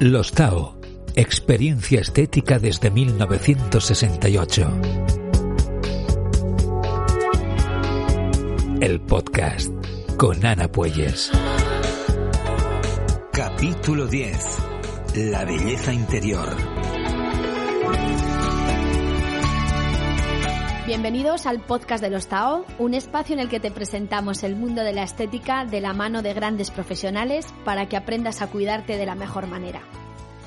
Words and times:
Los 0.00 0.30
Tao, 0.30 0.78
experiencia 1.16 2.00
estética 2.00 2.60
desde 2.60 2.88
1968. 2.88 4.80
El 8.80 9.00
podcast 9.00 9.72
con 10.16 10.46
Ana 10.46 10.70
Puelles. 10.70 11.32
Capítulo 13.32 14.06
10. 14.06 14.58
La 15.16 15.44
belleza 15.44 15.92
interior. 15.92 16.48
Bienvenidos 20.88 21.44
al 21.44 21.60
podcast 21.60 22.02
de 22.02 22.08
los 22.08 22.28
Tao, 22.28 22.64
un 22.78 22.94
espacio 22.94 23.34
en 23.34 23.40
el 23.40 23.50
que 23.50 23.60
te 23.60 23.70
presentamos 23.70 24.42
el 24.42 24.56
mundo 24.56 24.82
de 24.82 24.94
la 24.94 25.02
estética 25.02 25.66
de 25.66 25.82
la 25.82 25.92
mano 25.92 26.22
de 26.22 26.32
grandes 26.32 26.70
profesionales 26.70 27.46
para 27.62 27.90
que 27.90 27.98
aprendas 27.98 28.40
a 28.40 28.46
cuidarte 28.46 28.96
de 28.96 29.04
la 29.04 29.14
mejor 29.14 29.46
manera. 29.48 29.82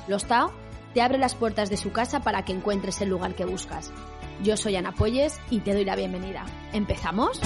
Los 0.08 0.24
Tao 0.24 0.50
te 0.94 1.00
abre 1.00 1.18
las 1.18 1.36
puertas 1.36 1.70
de 1.70 1.76
su 1.76 1.92
casa 1.92 2.22
para 2.22 2.44
que 2.44 2.52
encuentres 2.52 3.00
el 3.00 3.10
lugar 3.10 3.36
que 3.36 3.44
buscas. 3.44 3.92
Yo 4.42 4.56
soy 4.56 4.74
Ana 4.74 4.90
Puelles 4.90 5.38
y 5.48 5.60
te 5.60 5.74
doy 5.74 5.84
la 5.84 5.94
bienvenida. 5.94 6.44
¿Empezamos? 6.72 7.40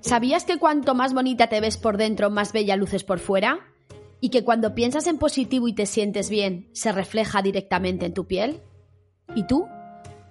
¿Sabías 0.00 0.46
que 0.46 0.56
cuanto 0.56 0.94
más 0.94 1.12
bonita 1.12 1.48
te 1.48 1.60
ves 1.60 1.76
por 1.76 1.98
dentro, 1.98 2.30
más 2.30 2.54
bella 2.54 2.76
luces 2.76 3.04
por 3.04 3.18
fuera? 3.18 3.58
Y 4.20 4.30
que 4.30 4.44
cuando 4.44 4.74
piensas 4.74 5.06
en 5.06 5.18
positivo 5.18 5.68
y 5.68 5.74
te 5.74 5.86
sientes 5.86 6.30
bien, 6.30 6.68
se 6.72 6.92
refleja 6.92 7.42
directamente 7.42 8.06
en 8.06 8.14
tu 8.14 8.26
piel? 8.26 8.62
¿Y 9.34 9.46
tú? 9.46 9.66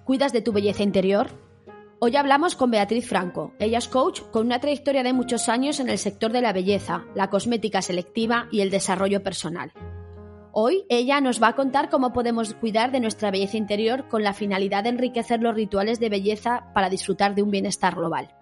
¿Cuidas 0.04 0.32
de 0.32 0.42
tu 0.42 0.52
belleza 0.52 0.82
interior? 0.82 1.28
Hoy 2.00 2.14
hablamos 2.16 2.54
con 2.54 2.70
Beatriz 2.70 3.08
Franco. 3.08 3.54
Ella 3.58 3.78
es 3.78 3.88
coach 3.88 4.20
con 4.30 4.46
una 4.46 4.60
trayectoria 4.60 5.02
de 5.02 5.12
muchos 5.12 5.48
años 5.48 5.80
en 5.80 5.88
el 5.88 5.98
sector 5.98 6.30
de 6.30 6.40
la 6.40 6.52
belleza, 6.52 7.04
la 7.14 7.28
cosmética 7.28 7.82
selectiva 7.82 8.46
y 8.52 8.60
el 8.60 8.70
desarrollo 8.70 9.22
personal. 9.22 9.72
Hoy 10.52 10.84
ella 10.88 11.20
nos 11.20 11.42
va 11.42 11.48
a 11.48 11.56
contar 11.56 11.90
cómo 11.90 12.12
podemos 12.12 12.54
cuidar 12.54 12.92
de 12.92 13.00
nuestra 13.00 13.30
belleza 13.30 13.56
interior 13.56 14.08
con 14.08 14.22
la 14.22 14.32
finalidad 14.32 14.84
de 14.84 14.90
enriquecer 14.90 15.40
los 15.42 15.54
rituales 15.54 16.00
de 16.00 16.08
belleza 16.08 16.70
para 16.72 16.88
disfrutar 16.88 17.34
de 17.34 17.42
un 17.42 17.50
bienestar 17.50 17.94
global. 17.96 18.34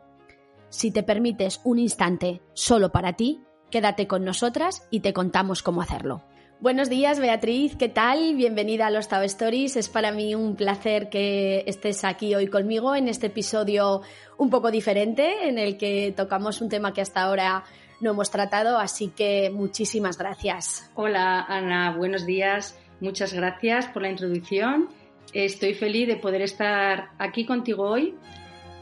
Si 0.68 0.90
te 0.90 1.02
permites 1.02 1.60
un 1.64 1.78
instante 1.78 2.42
solo 2.52 2.92
para 2.92 3.14
ti, 3.14 3.45
Quédate 3.76 4.06
con 4.06 4.24
nosotras 4.24 4.88
y 4.90 5.00
te 5.00 5.12
contamos 5.12 5.62
cómo 5.62 5.82
hacerlo. 5.82 6.22
Buenos 6.60 6.88
días, 6.88 7.20
Beatriz, 7.20 7.76
¿qué 7.76 7.90
tal? 7.90 8.34
Bienvenida 8.34 8.86
a 8.86 8.90
los 8.90 9.06
Tao 9.06 9.20
Stories. 9.20 9.76
Es 9.76 9.90
para 9.90 10.12
mí 10.12 10.34
un 10.34 10.56
placer 10.56 11.10
que 11.10 11.62
estés 11.66 12.02
aquí 12.02 12.34
hoy 12.34 12.46
conmigo 12.46 12.94
en 12.94 13.06
este 13.06 13.26
episodio 13.26 14.00
un 14.38 14.48
poco 14.48 14.70
diferente, 14.70 15.46
en 15.46 15.58
el 15.58 15.76
que 15.76 16.14
tocamos 16.16 16.62
un 16.62 16.70
tema 16.70 16.94
que 16.94 17.02
hasta 17.02 17.20
ahora 17.20 17.64
no 18.00 18.12
hemos 18.12 18.30
tratado, 18.30 18.78
así 18.78 19.08
que 19.14 19.50
muchísimas 19.50 20.16
gracias. 20.16 20.90
Hola, 20.94 21.42
Ana, 21.42 21.94
buenos 21.98 22.24
días. 22.24 22.78
Muchas 23.02 23.34
gracias 23.34 23.88
por 23.88 24.00
la 24.00 24.08
introducción. 24.08 24.88
Estoy 25.34 25.74
feliz 25.74 26.08
de 26.08 26.16
poder 26.16 26.40
estar 26.40 27.10
aquí 27.18 27.44
contigo 27.44 27.82
hoy 27.82 28.14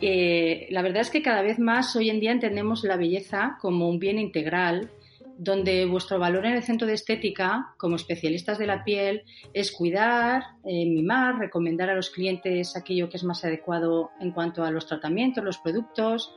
eh, 0.01 0.67
la 0.71 0.83
verdad 0.83 1.03
es 1.03 1.11
que 1.11 1.23
cada 1.23 1.43
vez 1.43 1.59
más 1.59 1.95
hoy 1.97 2.11
en 2.11 2.21
día 2.21 2.33
entendemos 2.33 2.85
la 2.85 2.97
belleza 2.97 3.57
como 3.61 3.89
un 3.89 3.99
bien 3.99 4.19
integral, 4.19 4.91
donde 5.37 5.85
vuestro 5.87 6.19
valor 6.19 6.47
en 6.47 6.55
el 6.55 6.63
centro 6.63 6.87
de 6.87 6.95
estética, 6.95 7.75
como 7.77 7.97
especialistas 7.97 8.59
de 8.59 8.67
la 8.67 8.85
piel, 8.85 9.23
es 9.53 9.73
cuidar, 9.73 10.43
eh, 10.65 10.87
mimar, 10.87 11.39
recomendar 11.39 11.91
a 11.91 11.95
los 11.95 12.11
clientes 12.11 12.77
aquello 12.77 13.09
que 13.09 13.17
es 13.17 13.25
más 13.25 13.45
adecuado 13.45 14.11
en 14.21 14.31
cuanto 14.31 14.65
a 14.65 14.71
los 14.71 14.87
tratamientos, 14.87 15.45
los 15.45 15.59
productos, 15.59 16.35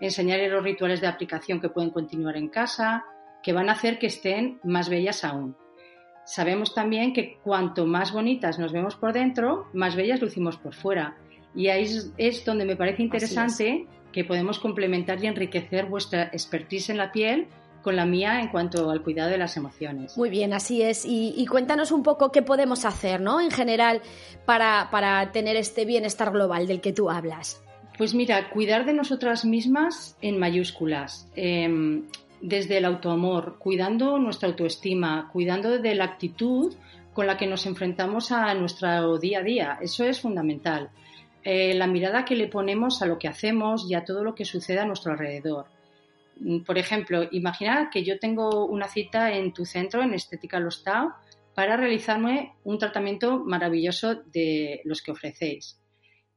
enseñarles 0.00 0.50
los 0.50 0.64
rituales 0.64 1.00
de 1.00 1.06
aplicación 1.06 1.60
que 1.60 1.68
pueden 1.68 1.90
continuar 1.90 2.36
en 2.36 2.48
casa, 2.48 3.04
que 3.42 3.52
van 3.52 3.68
a 3.68 3.72
hacer 3.72 3.98
que 3.98 4.06
estén 4.06 4.58
más 4.64 4.88
bellas 4.88 5.24
aún. 5.24 5.56
Sabemos 6.24 6.74
también 6.74 7.12
que 7.12 7.38
cuanto 7.42 7.86
más 7.86 8.12
bonitas 8.12 8.58
nos 8.58 8.72
vemos 8.72 8.96
por 8.96 9.12
dentro, 9.12 9.66
más 9.72 9.96
bellas 9.96 10.20
lucimos 10.20 10.56
por 10.56 10.74
fuera 10.74 11.16
y 11.54 11.68
ahí 11.68 11.86
es, 12.16 12.44
donde 12.44 12.64
me 12.64 12.76
parece 12.76 13.02
interesante 13.02 13.86
que 14.12 14.24
podemos 14.24 14.58
complementar 14.58 15.22
y 15.22 15.26
enriquecer 15.26 15.86
vuestra 15.86 16.24
expertise 16.24 16.90
en 16.90 16.98
la 16.98 17.12
piel 17.12 17.48
con 17.82 17.96
la 17.96 18.04
mía 18.04 18.40
en 18.40 18.48
cuanto 18.48 18.90
al 18.90 19.02
cuidado 19.02 19.30
de 19.30 19.38
las 19.38 19.56
emociones. 19.56 20.16
Muy 20.16 20.30
bien, 20.30 20.52
así 20.52 20.82
es. 20.82 21.04
Y, 21.06 21.46
cuéntanos 21.46 21.92
un 21.92 22.02
poco 22.02 22.30
qué 22.30 22.42
podemos 22.42 22.84
hacer, 22.84 23.20
¿no? 23.20 23.40
En 23.40 23.50
general, 23.50 24.02
para, 24.44 25.30
tener 25.32 25.56
este 25.56 25.84
bienestar 25.84 26.30
global 26.30 26.66
del 26.66 26.80
que 26.80 26.92
tú 26.92 27.10
hablas. 27.10 27.62
Pues 27.96 28.14
mira, 28.14 28.50
cuidar 28.50 28.84
de 28.84 28.92
nosotras 28.92 29.44
mismas 29.44 30.16
en 30.20 30.38
mayúsculas. 30.38 31.28
Em, 31.36 32.04
desde 32.40 32.78
el 32.78 32.84
autoamor, 32.84 33.56
cuidando 33.58 34.18
nuestra 34.18 34.48
autoestima, 34.48 35.28
cuidando 35.32 35.78
de 35.78 35.94
la 35.94 36.04
actitud 36.04 36.74
con 37.12 37.26
la 37.26 37.36
que 37.36 37.46
nos 37.46 37.66
enfrentamos 37.66 38.32
a 38.32 38.54
nuestro 38.54 39.18
día 39.18 39.40
a 39.40 39.42
día. 39.42 39.78
Eso 39.80 40.04
es 40.04 40.20
fundamental. 40.20 40.90
Eh, 41.42 41.74
la 41.74 41.86
mirada 41.86 42.24
que 42.24 42.36
le 42.36 42.48
ponemos 42.48 43.00
a 43.00 43.06
lo 43.06 43.18
que 43.18 43.28
hacemos 43.28 43.90
y 43.90 43.94
a 43.94 44.04
todo 44.04 44.22
lo 44.22 44.34
que 44.34 44.44
sucede 44.44 44.78
a 44.78 44.84
nuestro 44.84 45.12
alrededor. 45.12 45.66
Mm, 46.38 46.60
por 46.60 46.76
ejemplo, 46.76 47.26
imagina 47.30 47.88
que 47.90 48.04
yo 48.04 48.18
tengo 48.18 48.66
una 48.66 48.88
cita 48.88 49.32
en 49.32 49.52
tu 49.52 49.64
centro, 49.64 50.02
en 50.02 50.14
Estética 50.14 50.60
Los 50.60 50.84
Tao, 50.84 51.14
para 51.54 51.76
realizarme 51.76 52.54
un 52.64 52.78
tratamiento 52.78 53.38
maravilloso 53.38 54.14
de 54.14 54.80
los 54.84 55.02
que 55.02 55.12
ofrecéis. 55.12 55.78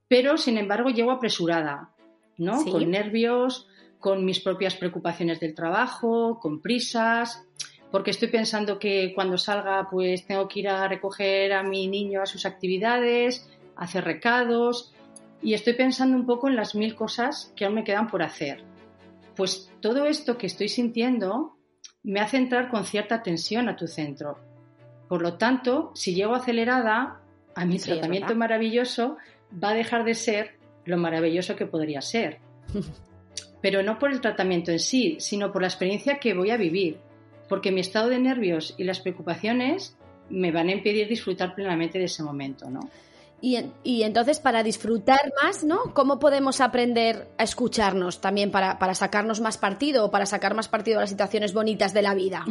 Pero, 0.07 0.37
sin 0.37 0.57
embargo, 0.57 0.89
llego 0.89 1.11
apresurada, 1.11 1.93
¿no? 2.37 2.63
Con 2.65 2.89
nervios, 2.89 3.67
con 3.99 4.25
mis 4.25 4.39
propias 4.39 4.75
preocupaciones 4.75 5.39
del 5.39 5.55
trabajo, 5.55 6.39
con 6.39 6.61
prisas, 6.61 7.43
porque 7.91 8.11
estoy 8.11 8.27
pensando 8.27 8.79
que 8.79 9.13
cuando 9.13 9.37
salga, 9.37 9.87
pues 9.89 10.25
tengo 10.25 10.47
que 10.47 10.61
ir 10.61 10.69
a 10.69 10.87
recoger 10.87 11.53
a 11.53 11.63
mi 11.63 11.87
niño 11.87 12.21
a 12.21 12.25
sus 12.25 12.45
actividades, 12.45 13.47
hacer 13.75 14.03
recados, 14.03 14.92
y 15.43 15.53
estoy 15.53 15.73
pensando 15.73 16.15
un 16.15 16.25
poco 16.25 16.47
en 16.47 16.55
las 16.55 16.73
mil 16.73 16.95
cosas 16.95 17.51
que 17.55 17.65
aún 17.65 17.75
me 17.75 17.83
quedan 17.83 18.07
por 18.07 18.23
hacer. 18.23 18.63
Pues 19.35 19.71
todo 19.81 20.05
esto 20.05 20.37
que 20.37 20.47
estoy 20.47 20.69
sintiendo 20.69 21.57
me 22.03 22.19
hace 22.19 22.37
entrar 22.37 22.69
con 22.69 22.85
cierta 22.85 23.23
tensión 23.23 23.67
a 23.67 23.75
tu 23.75 23.87
centro. 23.87 24.37
Por 25.07 25.21
lo 25.21 25.37
tanto, 25.37 25.91
si 25.95 26.13
llego 26.13 26.33
acelerada, 26.33 27.19
a 27.55 27.65
mi 27.65 27.77
tratamiento 27.77 28.35
maravilloso 28.35 29.17
va 29.63 29.69
a 29.69 29.73
dejar 29.73 30.05
de 30.05 30.15
ser 30.15 30.57
lo 30.85 30.97
maravilloso 30.97 31.55
que 31.55 31.65
podría 31.65 32.01
ser. 32.01 32.39
Pero 33.61 33.83
no 33.83 33.99
por 33.99 34.11
el 34.11 34.21
tratamiento 34.21 34.71
en 34.71 34.79
sí, 34.79 35.17
sino 35.19 35.51
por 35.51 35.61
la 35.61 35.67
experiencia 35.67 36.19
que 36.19 36.33
voy 36.33 36.51
a 36.51 36.57
vivir. 36.57 36.97
Porque 37.47 37.71
mi 37.71 37.81
estado 37.81 38.09
de 38.09 38.19
nervios 38.19 38.75
y 38.77 38.83
las 38.83 38.99
preocupaciones 38.99 39.97
me 40.29 40.51
van 40.51 40.69
a 40.69 40.73
impedir 40.73 41.07
disfrutar 41.07 41.53
plenamente 41.53 41.99
de 41.99 42.05
ese 42.05 42.23
momento, 42.23 42.69
¿no? 42.69 42.89
Y, 43.45 44.03
entonces, 44.03 44.39
para 44.39 44.63
disfrutar 44.63 45.19
más, 45.43 45.65
¿no? 45.65 45.93
¿Cómo 45.93 46.17
podemos 46.17 46.61
aprender 46.61 47.27
a 47.37 47.43
escucharnos 47.43 48.21
también 48.21 48.51
para, 48.51 48.95
sacarnos 48.95 49.41
más 49.41 49.57
partido 49.57 50.06
o 50.06 50.12
para 50.12 50.25
sacar 50.25 50.56
más 50.56 50.69
partido 50.69 51.00
de 51.00 51.03
las 51.03 51.09
situaciones 51.09 51.53
bonitas 51.53 51.94
de 51.94 52.01
la 52.03 52.15
vida? 52.15 52.45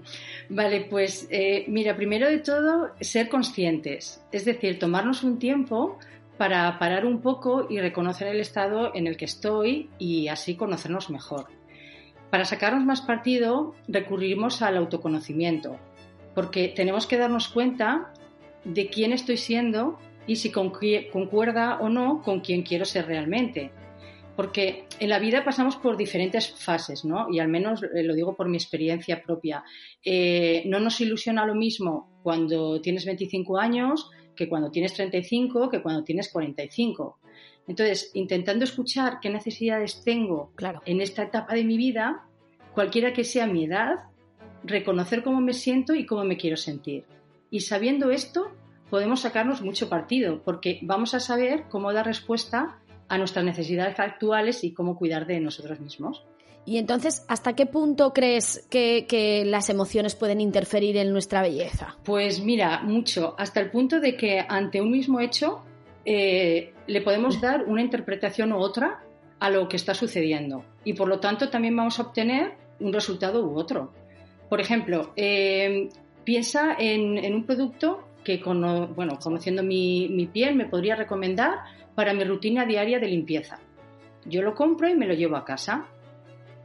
vale, 0.48 0.86
pues 0.88 1.28
eh, 1.30 1.66
mira, 1.68 1.94
primero 1.96 2.30
de 2.30 2.38
todo, 2.38 2.92
ser 2.98 3.28
conscientes. 3.28 4.24
Es 4.32 4.46
decir, 4.46 4.78
tomarnos 4.78 5.22
un 5.22 5.38
tiempo 5.38 5.98
para 6.38 6.78
parar 6.78 7.04
un 7.04 7.20
poco 7.20 7.66
y 7.68 7.78
reconocer 7.78 8.28
el 8.28 8.40
estado 8.40 8.92
en 8.94 9.06
el 9.06 9.18
que 9.18 9.26
estoy 9.26 9.90
y 9.98 10.28
así 10.28 10.56
conocernos 10.56 11.10
mejor. 11.10 11.48
Para 12.30 12.46
sacarnos 12.46 12.86
más 12.86 13.02
partido, 13.02 13.74
recurrimos 13.86 14.62
al 14.62 14.78
autoconocimiento, 14.78 15.76
porque 16.34 16.68
tenemos 16.68 17.06
que 17.06 17.18
darnos 17.18 17.48
cuenta 17.48 18.14
de 18.64 18.88
quién 18.88 19.12
estoy 19.12 19.36
siendo 19.36 19.98
y 20.28 20.36
si 20.36 20.52
concuerda 20.52 21.78
o 21.80 21.88
no 21.88 22.22
con 22.22 22.40
quien 22.40 22.62
quiero 22.62 22.84
ser 22.84 23.06
realmente. 23.06 23.72
Porque 24.36 24.84
en 25.00 25.08
la 25.08 25.18
vida 25.18 25.42
pasamos 25.42 25.74
por 25.74 25.96
diferentes 25.96 26.48
fases, 26.52 27.04
¿no? 27.04 27.26
Y 27.32 27.40
al 27.40 27.48
menos 27.48 27.82
eh, 27.82 28.04
lo 28.04 28.14
digo 28.14 28.36
por 28.36 28.48
mi 28.48 28.56
experiencia 28.56 29.20
propia. 29.20 29.64
Eh, 30.04 30.62
no 30.66 30.78
nos 30.78 31.00
ilusiona 31.00 31.44
lo 31.44 31.56
mismo 31.56 32.20
cuando 32.22 32.80
tienes 32.80 33.04
25 33.04 33.58
años 33.58 34.08
que 34.36 34.48
cuando 34.48 34.70
tienes 34.70 34.94
35, 34.94 35.68
que 35.68 35.82
cuando 35.82 36.04
tienes 36.04 36.30
45. 36.30 37.18
Entonces, 37.66 38.12
intentando 38.14 38.64
escuchar 38.64 39.18
qué 39.20 39.30
necesidades 39.30 40.04
tengo 40.04 40.52
Claro. 40.54 40.80
en 40.86 41.00
esta 41.00 41.24
etapa 41.24 41.54
de 41.54 41.64
mi 41.64 41.76
vida, 41.76 42.24
cualquiera 42.72 43.12
que 43.12 43.24
sea 43.24 43.48
mi 43.48 43.64
edad, 43.64 43.96
reconocer 44.62 45.24
cómo 45.24 45.40
me 45.40 45.52
siento 45.52 45.94
y 45.94 46.06
cómo 46.06 46.22
me 46.22 46.36
quiero 46.36 46.56
sentir. 46.56 47.04
Y 47.50 47.60
sabiendo 47.60 48.10
esto, 48.12 48.52
podemos 48.90 49.20
sacarnos 49.20 49.62
mucho 49.62 49.88
partido, 49.88 50.42
porque 50.44 50.78
vamos 50.82 51.14
a 51.14 51.20
saber 51.20 51.64
cómo 51.70 51.92
dar 51.92 52.06
respuesta 52.06 52.78
a 53.08 53.18
nuestras 53.18 53.44
necesidades 53.44 53.98
actuales 53.98 54.64
y 54.64 54.72
cómo 54.72 54.96
cuidar 54.96 55.26
de 55.26 55.40
nosotros 55.40 55.80
mismos. 55.80 56.24
Y 56.64 56.76
entonces, 56.76 57.24
¿hasta 57.28 57.54
qué 57.54 57.64
punto 57.64 58.12
crees 58.12 58.66
que, 58.68 59.06
que 59.08 59.44
las 59.46 59.70
emociones 59.70 60.14
pueden 60.14 60.40
interferir 60.40 60.98
en 60.98 61.12
nuestra 61.12 61.40
belleza? 61.40 61.96
Pues 62.04 62.42
mira, 62.42 62.82
mucho, 62.82 63.34
hasta 63.38 63.60
el 63.60 63.70
punto 63.70 64.00
de 64.00 64.16
que 64.16 64.44
ante 64.46 64.82
un 64.82 64.90
mismo 64.90 65.20
hecho 65.20 65.62
eh, 66.04 66.74
le 66.86 67.00
podemos 67.00 67.40
dar 67.40 67.64
una 67.64 67.80
interpretación 67.80 68.52
u 68.52 68.58
otra 68.58 69.02
a 69.40 69.50
lo 69.50 69.68
que 69.68 69.76
está 69.76 69.94
sucediendo 69.94 70.64
y 70.84 70.94
por 70.94 71.08
lo 71.08 71.20
tanto 71.20 71.48
también 71.48 71.76
vamos 71.76 71.98
a 71.98 72.02
obtener 72.02 72.54
un 72.80 72.92
resultado 72.92 73.46
u 73.46 73.58
otro. 73.58 73.92
Por 74.50 74.60
ejemplo, 74.60 75.12
eh, 75.16 75.88
piensa 76.24 76.76
en, 76.78 77.18
en 77.18 77.34
un 77.34 77.44
producto 77.44 78.07
que 78.28 78.42
bueno, 78.44 79.18
conociendo 79.18 79.62
mi, 79.62 80.06
mi 80.10 80.26
piel 80.26 80.54
me 80.54 80.66
podría 80.66 80.94
recomendar 80.96 81.60
para 81.94 82.12
mi 82.12 82.24
rutina 82.24 82.66
diaria 82.66 82.98
de 82.98 83.08
limpieza. 83.08 83.58
Yo 84.26 84.42
lo 84.42 84.54
compro 84.54 84.86
y 84.86 84.94
me 84.94 85.06
lo 85.06 85.14
llevo 85.14 85.36
a 85.36 85.46
casa. 85.46 85.86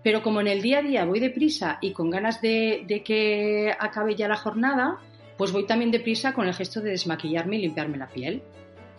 Pero 0.04 0.22
como 0.22 0.42
en 0.42 0.48
el 0.48 0.62
día 0.62 0.80
a 0.80 0.82
día 0.82 1.06
voy 1.06 1.22
deprisa 1.22 1.78
y 1.80 1.94
con 1.94 2.10
ganas 2.10 2.42
de, 2.42 2.84
de 2.86 3.02
que 3.02 3.74
acabe 3.80 4.16
ya 4.16 4.28
la 4.28 4.36
jornada, 4.36 5.00
pues 5.38 5.54
voy 5.54 5.66
también 5.66 5.92
deprisa 5.92 6.34
con 6.34 6.48
el 6.48 6.54
gesto 6.54 6.82
de 6.82 6.90
desmaquillarme 6.90 7.56
y 7.56 7.62
limpiarme 7.62 7.98
la 7.98 8.10
piel. 8.10 8.44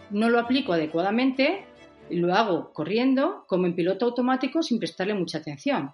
No 0.08 0.30
lo 0.30 0.40
aplico 0.40 0.72
adecuadamente, 0.72 1.66
lo 2.08 2.32
hago 2.32 2.72
corriendo, 2.72 3.44
como 3.46 3.66
en 3.66 3.74
piloto 3.74 4.06
automático, 4.06 4.62
sin 4.62 4.78
prestarle 4.78 5.12
mucha 5.12 5.36
atención. 5.36 5.92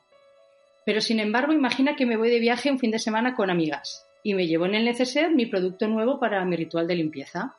Pero 0.87 1.00
sin 1.00 1.19
embargo, 1.19 1.52
imagina 1.52 1.96
que 1.96 2.06
me 2.06 2.17
voy 2.17 2.31
de 2.31 2.38
viaje 2.38 2.70
un 2.70 2.78
fin 2.78 2.93
de 2.93 3.00
semana 3.00 3.34
con 3.34 3.50
amigas 3.50 4.06
y 4.22 4.34
me 4.34 4.46
llevo 4.46 4.67
en 4.67 4.75
el 4.75 4.84
neceser 4.84 5.34
mi 5.34 5.46
producto 5.46 5.88
nuevo 5.88 6.19
para 6.19 6.44
mi 6.44 6.56
ritual 6.56 6.87
de 6.87 6.96
limpieza. 6.96 7.56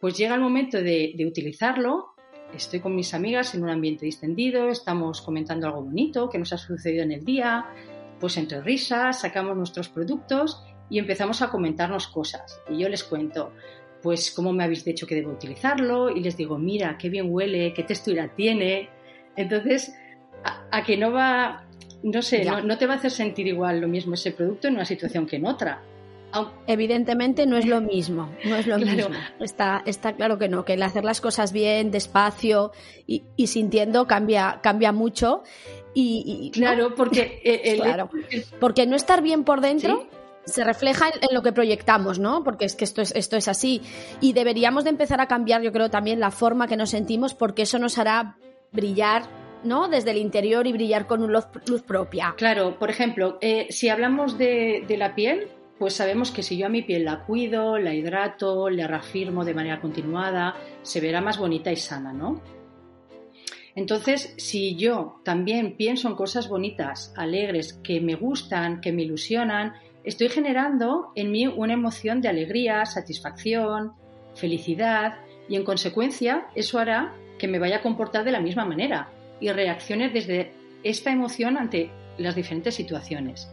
Pues 0.00 0.16
llega 0.16 0.34
el 0.34 0.40
momento 0.40 0.82
de, 0.82 1.14
utilizarlo, 1.26 2.14
estoy 2.54 2.80
con 2.80 2.96
mis 2.96 3.14
amigas 3.14 3.54
en 3.54 3.62
un 3.62 3.70
ambiente 3.70 4.04
distendido, 4.04 4.68
estamos 4.68 5.22
comentando 5.22 5.66
algo 5.66 5.82
bonito 5.82 6.28
que 6.28 6.38
nos 6.38 6.52
ha 6.52 6.58
sucedido 6.58 7.04
en 7.04 7.12
el 7.12 7.24
día, 7.24 7.66
pues 8.18 8.36
entre 8.36 8.60
risas 8.60 9.20
sacamos 9.20 9.56
nuestros 9.56 9.88
productos 9.88 10.62
y 10.90 10.98
empezamos 10.98 11.40
a 11.40 11.50
comentarnos 11.50 12.08
cosas. 12.08 12.60
Y 12.68 12.78
yo 12.78 12.88
les 12.88 13.04
cuento, 13.04 13.52
pues 14.02 14.32
cómo 14.32 14.52
me 14.52 14.64
habéis 14.64 14.84
dicho 14.84 15.06
que 15.06 15.14
debo 15.14 15.30
utilizarlo 15.30 16.10
y 16.10 16.20
les 16.20 16.36
digo, 16.36 16.58
mira, 16.58 16.98
qué 16.98 17.08
bien 17.08 17.26
huele, 17.30 17.72
qué 17.72 17.84
textura 17.84 18.34
tiene. 18.34 18.88
Entonces, 19.36 19.94
a, 20.42 20.66
a 20.72 20.82
que 20.82 20.96
no 20.96 21.12
va, 21.12 21.64
no 22.02 22.22
sé, 22.22 22.44
no, 22.44 22.60
no 22.62 22.78
te 22.78 22.86
va 22.86 22.94
a 22.94 22.96
hacer 22.96 23.10
sentir 23.10 23.46
igual 23.46 23.80
lo 23.80 23.88
mismo 23.88 24.14
ese 24.14 24.32
producto 24.32 24.68
en 24.68 24.74
una 24.74 24.84
situación 24.84 25.26
que 25.26 25.36
en 25.36 25.46
otra. 25.46 25.82
Evidentemente 26.66 27.44
no 27.46 27.58
es 27.58 27.66
lo 27.66 27.80
mismo, 27.82 28.30
no 28.44 28.56
es 28.56 28.66
lo 28.66 28.76
Claro. 28.76 29.10
mismo. 29.10 29.14
Está, 29.40 29.82
está 29.84 30.14
claro 30.14 30.38
que 30.38 30.48
no, 30.48 30.64
que 30.64 30.74
el 30.74 30.82
hacer 30.82 31.04
las 31.04 31.20
cosas 31.20 31.52
bien, 31.52 31.90
despacio 31.90 32.72
y, 33.06 33.22
y 33.36 33.48
sintiendo 33.48 34.06
cambia, 34.06 34.60
cambia 34.62 34.92
mucho. 34.92 35.42
Y, 35.94 36.50
y- 36.54 36.58
¿no? 36.60 36.66
Claro, 36.68 36.94
porque 36.94 37.40
el- 37.64 37.80
Claro. 37.80 38.08
Porque 38.60 38.86
no 38.86 38.96
estar 38.96 39.20
bien 39.22 39.44
por 39.44 39.60
dentro 39.60 40.08
Sí. 40.44 40.52
se 40.54 40.64
refleja 40.64 41.08
en, 41.08 41.28
en 41.28 41.34
lo 41.34 41.42
que 41.42 41.52
proyectamos, 41.52 42.18
¿no? 42.18 42.42
Porque 42.42 42.64
es 42.64 42.76
que 42.76 42.84
esto 42.84 43.02
es, 43.02 43.12
esto 43.14 43.36
es 43.36 43.46
así. 43.46 43.82
Y 44.22 44.32
deberíamos 44.32 44.84
de 44.84 44.90
empezar 44.90 45.20
a 45.20 45.26
cambiar, 45.28 45.60
yo 45.60 45.70
creo, 45.70 45.90
también 45.90 46.18
la 46.18 46.30
forma 46.30 46.66
que 46.66 46.78
nos 46.78 46.88
sentimos, 46.90 47.34
porque 47.34 47.62
eso 47.62 47.78
nos 47.78 47.98
hará 47.98 48.38
brillar, 48.72 49.24
¿no? 49.64 49.88
Desde 49.88 50.10
el 50.10 50.18
interior 50.18 50.66
y 50.66 50.72
brillar 50.72 51.06
con 51.06 51.22
una 51.22 51.40
luz, 51.66 51.82
propia. 51.82 52.34
Claro, 52.36 52.78
por 52.78 52.90
ejemplo, 52.90 53.38
eh, 53.40 53.66
si 53.70 53.88
hablamos 53.88 54.38
de, 54.38 54.84
de 54.86 54.96
la 54.96 55.14
piel, 55.14 55.48
pues 55.78 55.94
sabemos 55.94 56.30
que 56.30 56.42
si 56.42 56.56
yo 56.56 56.66
a 56.66 56.68
mi 56.68 56.82
piel 56.82 57.04
la 57.04 57.24
cuido, 57.24 57.78
la 57.78 57.94
hidrato, 57.94 58.70
la 58.70 58.86
reafirmo 58.86 59.44
de 59.44 59.54
manera 59.54 59.80
continuada, 59.80 60.54
se 60.82 61.00
verá 61.00 61.20
más 61.20 61.38
bonita 61.38 61.72
y 61.72 61.76
sana, 61.76 62.12
¿no? 62.12 62.40
Entonces, 63.74 64.34
si 64.36 64.76
yo 64.76 65.20
también 65.24 65.76
pienso 65.76 66.08
en 66.08 66.14
cosas 66.14 66.48
bonitas, 66.48 67.12
alegres, 67.16 67.72
que 67.82 68.00
me 68.00 68.14
gustan, 68.14 68.80
que 68.80 68.92
me 68.92 69.02
ilusionan, 69.02 69.72
estoy 70.04 70.28
generando 70.28 71.10
en 71.14 71.30
mí 71.30 71.46
una 71.46 71.72
emoción 71.72 72.20
de 72.20 72.28
alegría, 72.28 72.84
satisfacción, 72.84 73.92
felicidad 74.34 75.14
y 75.48 75.56
en 75.56 75.64
consecuencia 75.64 76.46
eso 76.54 76.78
hará 76.78 77.14
que 77.38 77.48
me 77.48 77.58
vaya 77.58 77.78
a 77.78 77.82
comportar 77.82 78.24
de 78.24 78.32
la 78.32 78.40
misma 78.40 78.64
manera 78.64 79.08
y 79.42 79.50
reaccione 79.52 80.08
desde 80.08 80.52
esta 80.82 81.10
emoción 81.12 81.58
ante 81.58 81.90
las 82.18 82.34
diferentes 82.34 82.74
situaciones. 82.74 83.50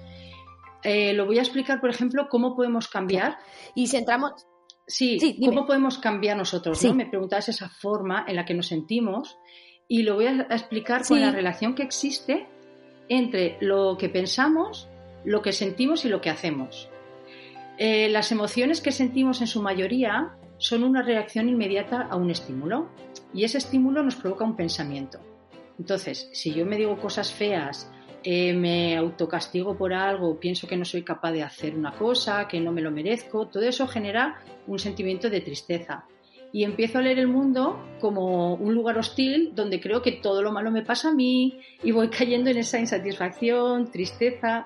Eh, 0.84 1.14
lo 1.14 1.26
voy 1.26 1.40
a 1.40 1.42
explicar, 1.42 1.82
por 1.82 1.90
ejemplo, 1.90 2.28
cómo 2.30 2.56
podemos 2.56 2.88
cambiar. 2.88 3.38
Y 3.76 3.88
si 3.88 3.98
entramos, 3.98 4.46
Sí, 4.92 5.20
Sí, 5.20 5.38
cómo 5.46 5.68
podemos 5.68 6.00
cambiar 6.00 6.36
nosotros, 6.36 6.80
Sí. 6.80 6.88
¿no? 6.88 6.96
Me 6.96 7.06
preguntabas 7.06 7.48
esa 7.48 7.70
forma 7.70 8.26
en 8.28 8.36
la 8.36 8.44
que 8.44 8.56
nos 8.56 8.66
sentimos 8.66 9.38
y 9.88 10.02
lo 10.02 10.16
voy 10.16 10.26
a 10.26 10.48
a 10.50 10.56
explicar 10.56 11.04
Sí. 11.04 11.10
con 11.10 11.22
la 11.22 11.32
relación 11.32 11.76
que 11.76 11.84
existe 11.84 12.48
entre 13.08 13.58
lo 13.62 13.98
que 14.00 14.10
pensamos, 14.10 14.88
lo 15.26 15.44
que 15.44 15.52
sentimos 15.52 16.06
y 16.06 16.10
lo 16.10 16.22
que 16.22 16.32
hacemos. 16.32 16.90
Eh, 17.78 18.10
las 18.10 18.32
emociones 18.32 18.82
que 18.82 18.92
sentimos 18.92 19.42
en 19.42 19.48
su 19.48 19.62
mayoría 19.62 20.36
son 20.58 20.84
una 20.84 21.04
reacción 21.04 21.50
inmediata 21.50 22.08
a 22.10 22.16
un 22.16 22.32
estímulo 22.32 22.90
y 23.32 23.44
ese 23.44 23.60
estímulo 23.60 24.02
nos 24.02 24.16
provoca 24.16 24.44
un 24.44 24.56
pensamiento. 24.56 25.20
Entonces, 25.80 26.30
si 26.34 26.54
yo 26.54 26.66
me 26.66 26.76
digo 26.76 26.98
cosas 27.00 27.32
feas, 27.34 27.90
eh, 28.24 28.54
me 28.54 28.98
autocastigo 28.98 29.78
por 29.78 29.94
algo, 29.94 30.40
pienso 30.40 30.68
que 30.68 30.76
no 30.76 30.84
soy 30.84 31.04
capaz 31.04 31.32
de 31.32 31.42
hacer 31.42 31.74
una 31.76 31.94
cosa, 31.94 32.48
que 32.50 32.60
no 32.60 32.74
me 32.74 32.82
lo 32.82 32.92
merezco, 32.92 33.48
todo 33.48 33.64
eso 33.64 33.88
genera 33.88 34.42
un 34.68 34.78
sentimiento 34.78 35.30
de 35.30 35.40
tristeza. 35.40 36.06
Y 36.52 36.64
empiezo 36.64 36.98
a 36.98 37.02
leer 37.02 37.20
el 37.20 37.28
mundo 37.28 37.80
como 38.02 38.56
un 38.56 38.74
lugar 38.74 38.98
hostil 38.98 39.54
donde 39.56 39.80
creo 39.80 40.02
que 40.02 40.12
todo 40.14 40.42
lo 40.42 40.52
malo 40.52 40.70
me 40.72 40.82
pasa 40.82 41.10
a 41.10 41.14
mí 41.14 41.60
y 41.82 41.92
voy 41.92 42.10
cayendo 42.20 42.50
en 42.50 42.58
esa 42.58 42.78
insatisfacción, 42.80 43.90
tristeza, 43.90 44.66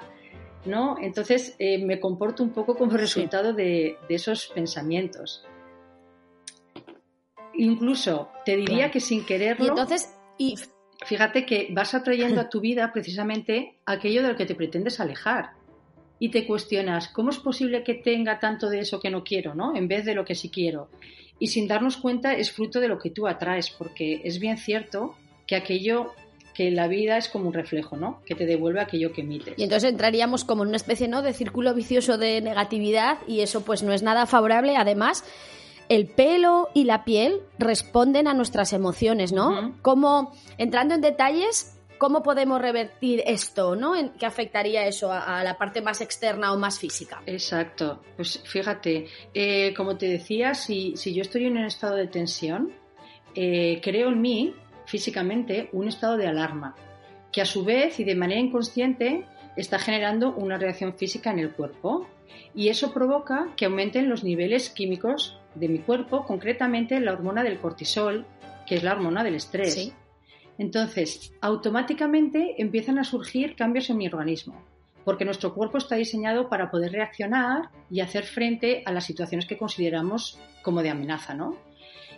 ¿no? 0.65 0.95
Entonces 1.00 1.56
eh, 1.60 1.77
me 1.86 2.00
comporto 2.00 2.42
un 2.42 2.51
poco 2.51 2.75
como 2.75 2.94
resultado 2.98 3.54
de, 3.54 3.98
de 4.10 4.15
esos 4.15 4.48
pensamientos. 4.48 5.45
Incluso 7.56 8.30
te 8.45 8.56
diría 8.56 8.77
Claro. 8.77 8.92
que 8.94 9.00
sin 9.00 9.25
quererlo... 9.25 9.65
y 9.65 9.68
entonces, 9.68 10.15
y 10.38 10.56
Fíjate 11.05 11.45
que 11.45 11.67
vas 11.71 11.94
atrayendo 11.94 12.41
a 12.41 12.50
tu 12.50 12.60
vida 12.60 12.91
precisamente 12.91 13.75
aquello 13.86 14.22
de 14.22 14.29
lo 14.29 14.36
que 14.36 14.45
te 14.45 14.55
pretendes 14.55 15.00
alejar. 15.00 15.51
Y 16.19 16.29
te 16.29 16.45
cuestionas, 16.48 17.10
¿cómo 17.10 17.31
es 17.31 17.39
posible 17.39 17.83
que 17.83 17.95
tenga 17.95 18.39
tanto 18.39 18.69
de 18.69 18.79
eso 18.79 19.00
que 19.00 19.10
no 19.10 19.24
quiero, 19.24 19.55
¿no? 19.55 19.75
En 19.75 19.88
vez 19.88 20.05
de 20.05 20.13
lo 20.13 20.24
que 20.24 20.36
sí 20.36 20.50
quiero. 20.50 20.89
Y 21.39 21.48
sin 21.48 21.67
darnos 21.67 21.98
cuenta 21.98 22.33
es 22.33 22.51
fruto 22.51 22.79
de 22.79 22.88
lo 22.88 22.98
que 22.98 23.10
tú 23.10 23.27
atraes, 23.27 23.69
porque 23.72 24.22
es 24.24 24.39
bien 24.39 24.57
cierto 24.57 25.15
que 25.45 25.55
aquello, 25.55 26.13
que 26.53 26.72
la 26.72 26.88
vida 26.88 27.17
es 27.17 27.27
como 27.27 27.48
un 27.48 27.53
reflejo, 27.53 27.98
¿no? 27.98 28.22
Que 28.25 28.36
te 28.36 28.45
devuelve 28.45 28.79
aquello 28.79 29.12
que 29.12 29.22
emites. 29.22 29.55
Y 29.57 29.63
entonces 29.63 29.89
entraríamos 29.89 30.45
como 30.45 30.63
en 30.63 30.69
una 30.69 30.77
especie 30.77 31.07
¿no? 31.07 31.22
de 31.22 31.33
círculo 31.33 31.74
vicioso 31.74 32.17
de 32.17 32.39
negatividad 32.39 33.17
y 33.27 33.41
eso 33.41 33.65
pues 33.65 33.83
no 33.83 33.91
es 33.91 34.03
nada 34.03 34.25
favorable. 34.25 34.77
Además, 34.77 35.25
el 35.89 36.07
pelo 36.07 36.69
y 36.73 36.85
la 36.85 37.03
piel 37.03 37.41
responden 37.59 38.27
a 38.27 38.33
nuestras 38.33 38.73
emociones, 38.73 39.31
¿no? 39.31 39.75
Como, 39.81 40.33
entrando 40.57 40.95
en 40.95 41.01
detalles, 41.01 41.79
¿cómo 41.97 42.23
podemos 42.23 42.61
revertir 42.61 43.21
esto, 43.25 43.75
¿no? 43.75 43.95
En- 43.95 44.09
¿Qué 44.11 44.25
afectaría 44.25 44.85
eso 44.87 45.11
a, 45.11 45.39
a 45.39 45.43
la 45.43 45.57
parte 45.57 45.81
más 45.81 46.01
externa 46.01 46.51
o 46.53 46.57
más 46.57 46.79
física? 46.79 47.21
Exacto. 47.25 48.01
Pues 48.15 48.41
fíjate, 48.45 49.07
eh, 49.33 49.73
como 49.75 49.97
te 49.97 50.07
decía, 50.07 50.53
si, 50.53 50.95
si 50.97 51.13
yo 51.13 51.21
estoy 51.21 51.45
en 51.45 51.57
un 51.57 51.65
estado 51.65 51.95
de 51.95 52.07
tensión, 52.07 52.71
eh, 53.35 53.79
creo 53.83 54.09
en 54.09 54.21
mí, 54.21 54.53
físicamente, 54.85 55.69
un 55.71 55.87
estado 55.87 56.17
de 56.17 56.27
alarma, 56.27 56.75
que 57.31 57.41
a 57.41 57.45
su 57.45 57.63
vez 57.63 57.99
y 57.99 58.03
de 58.03 58.15
manera 58.15 58.39
inconsciente 58.39 59.25
está 59.55 59.79
generando 59.79 60.33
una 60.33 60.57
reacción 60.57 60.93
física 60.95 61.31
en 61.31 61.39
el 61.39 61.51
cuerpo. 61.51 62.07
Y 62.55 62.69
eso 62.69 62.93
provoca 62.93 63.49
que 63.55 63.65
aumenten 63.65 64.09
los 64.09 64.23
niveles 64.23 64.69
químicos 64.69 65.39
de 65.55 65.67
mi 65.67 65.79
cuerpo, 65.79 66.25
concretamente 66.25 67.00
la 67.00 67.13
hormona 67.13 67.43
del 67.43 67.60
cortisol, 67.60 68.25
que 68.65 68.75
es 68.75 68.83
la 68.83 68.93
hormona 68.93 69.24
del 69.24 69.36
estrés. 69.36 69.74
Sí. 69.74 69.93
Entonces, 70.57 71.33
automáticamente 71.41 72.55
empiezan 72.62 73.00
a 73.00 73.03
surgir 73.03 73.55
cambios 73.55 73.89
en 73.89 73.98
mi 73.98 74.07
organismo, 74.07 74.63
porque 75.03 75.25
nuestro 75.25 75.53
cuerpo 75.53 75.77
está 75.77 75.95
diseñado 75.95 76.48
para 76.50 76.69
poder 76.69 76.91
reaccionar 76.91 77.69
y 77.89 78.01
hacer 78.01 78.24
frente 78.24 78.83
a 78.86 78.91
las 78.91 79.05
situaciones 79.05 79.48
que 79.48 79.57
consideramos 79.57 80.39
como 80.62 80.83
de 80.83 80.89
amenaza, 80.89 81.33
¿no? 81.33 81.57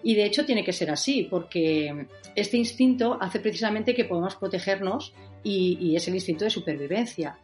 Y 0.03 0.15
de 0.15 0.25
hecho 0.25 0.45
tiene 0.45 0.63
que 0.63 0.73
ser 0.73 0.91
así, 0.91 1.23
porque 1.23 2.07
este 2.35 2.57
instinto 2.57 3.17
hace 3.19 3.39
precisamente 3.39 3.95
que 3.95 4.05
podamos 4.05 4.35
protegernos 4.35 5.13
y, 5.43 5.77
y 5.79 5.95
es 5.95 6.07
el 6.07 6.15
instinto 6.15 6.43
de 6.43 6.51
supervivencia. 6.51 7.39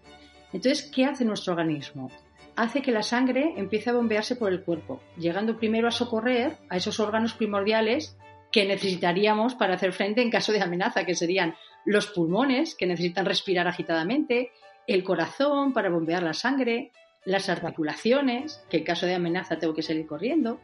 Entonces, 0.54 0.84
¿qué 0.94 1.06
hace 1.06 1.26
nuestro 1.26 1.54
organismo? 1.54 2.12
Hace 2.56 2.82
que 2.82 2.92
la 2.92 3.04
sangre 3.04 3.54
empiece 3.58 3.90
a 3.90 3.94
bombearse 3.94 4.36
por 4.36 4.52
el 4.52 4.64
cuerpo, 4.64 5.02
llegando 5.18 5.58
primero 5.58 5.88
a 5.88 5.92
socorrer 5.92 6.58
a 6.70 6.78
esos 6.78 7.00
órganos 7.00 7.34
primordiales 7.34 8.18
que 8.52 8.66
necesitaríamos 8.66 9.56
para 9.56 9.76
hacer 9.76 9.94
frente 9.94 10.22
en 10.22 10.30
caso 10.30 10.52
de 10.52 10.62
amenaza, 10.62 11.06
que 11.06 11.16
serían 11.16 11.56
los 11.86 12.08
pulmones, 12.08 12.76
que 12.76 12.86
necesitan 12.86 13.26
respirar 13.26 13.68
agitadamente, 13.68 14.52
el 14.88 15.04
corazón 15.04 15.74
para 15.74 15.90
bombear 15.90 16.24
la 16.24 16.34
sangre, 16.34 16.92
las 17.24 17.50
articulaciones, 17.50 18.64
que 18.70 18.78
en 18.78 18.84
caso 18.84 19.06
de 19.06 19.16
amenaza 19.16 19.58
tengo 19.58 19.74
que 19.74 19.82
salir 19.82 20.06
corriendo. 20.06 20.60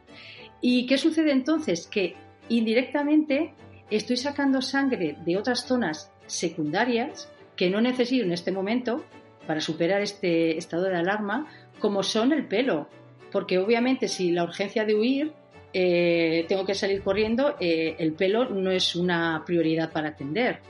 ¿Y 0.60 0.86
qué 0.86 0.98
sucede 0.98 1.32
entonces? 1.32 1.86
Que 1.86 2.16
indirectamente 2.48 3.54
estoy 3.90 4.16
sacando 4.16 4.60
sangre 4.60 5.16
de 5.24 5.36
otras 5.36 5.66
zonas 5.66 6.12
secundarias 6.26 7.32
que 7.56 7.70
no 7.70 7.80
necesito 7.80 8.24
en 8.24 8.32
este 8.32 8.52
momento 8.52 9.04
para 9.46 9.60
superar 9.60 10.02
este 10.02 10.58
estado 10.58 10.84
de 10.84 10.96
alarma, 10.96 11.46
como 11.78 12.02
son 12.02 12.32
el 12.32 12.46
pelo. 12.46 12.88
Porque 13.32 13.58
obviamente 13.58 14.08
si 14.08 14.30
la 14.30 14.44
urgencia 14.44 14.84
de 14.84 14.94
huir 14.94 15.32
eh, 15.72 16.46
tengo 16.48 16.64
que 16.64 16.74
salir 16.74 17.02
corriendo, 17.02 17.56
eh, 17.60 17.96
el 17.98 18.12
pelo 18.12 18.48
no 18.48 18.70
es 18.70 18.96
una 18.96 19.42
prioridad 19.44 19.92
para 19.92 20.10
atender. 20.10 20.60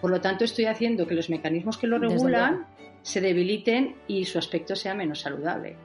Por 0.00 0.10
lo 0.10 0.20
tanto, 0.20 0.44
estoy 0.44 0.66
haciendo 0.66 1.06
que 1.06 1.14
los 1.14 1.28
mecanismos 1.28 1.76
que 1.76 1.86
lo 1.86 1.98
regulan 1.98 2.66
se 3.02 3.20
debiliten 3.20 3.96
y 4.06 4.24
su 4.24 4.38
aspecto 4.38 4.76
sea 4.76 4.94
menos 4.94 5.20
saludable. 5.20 5.76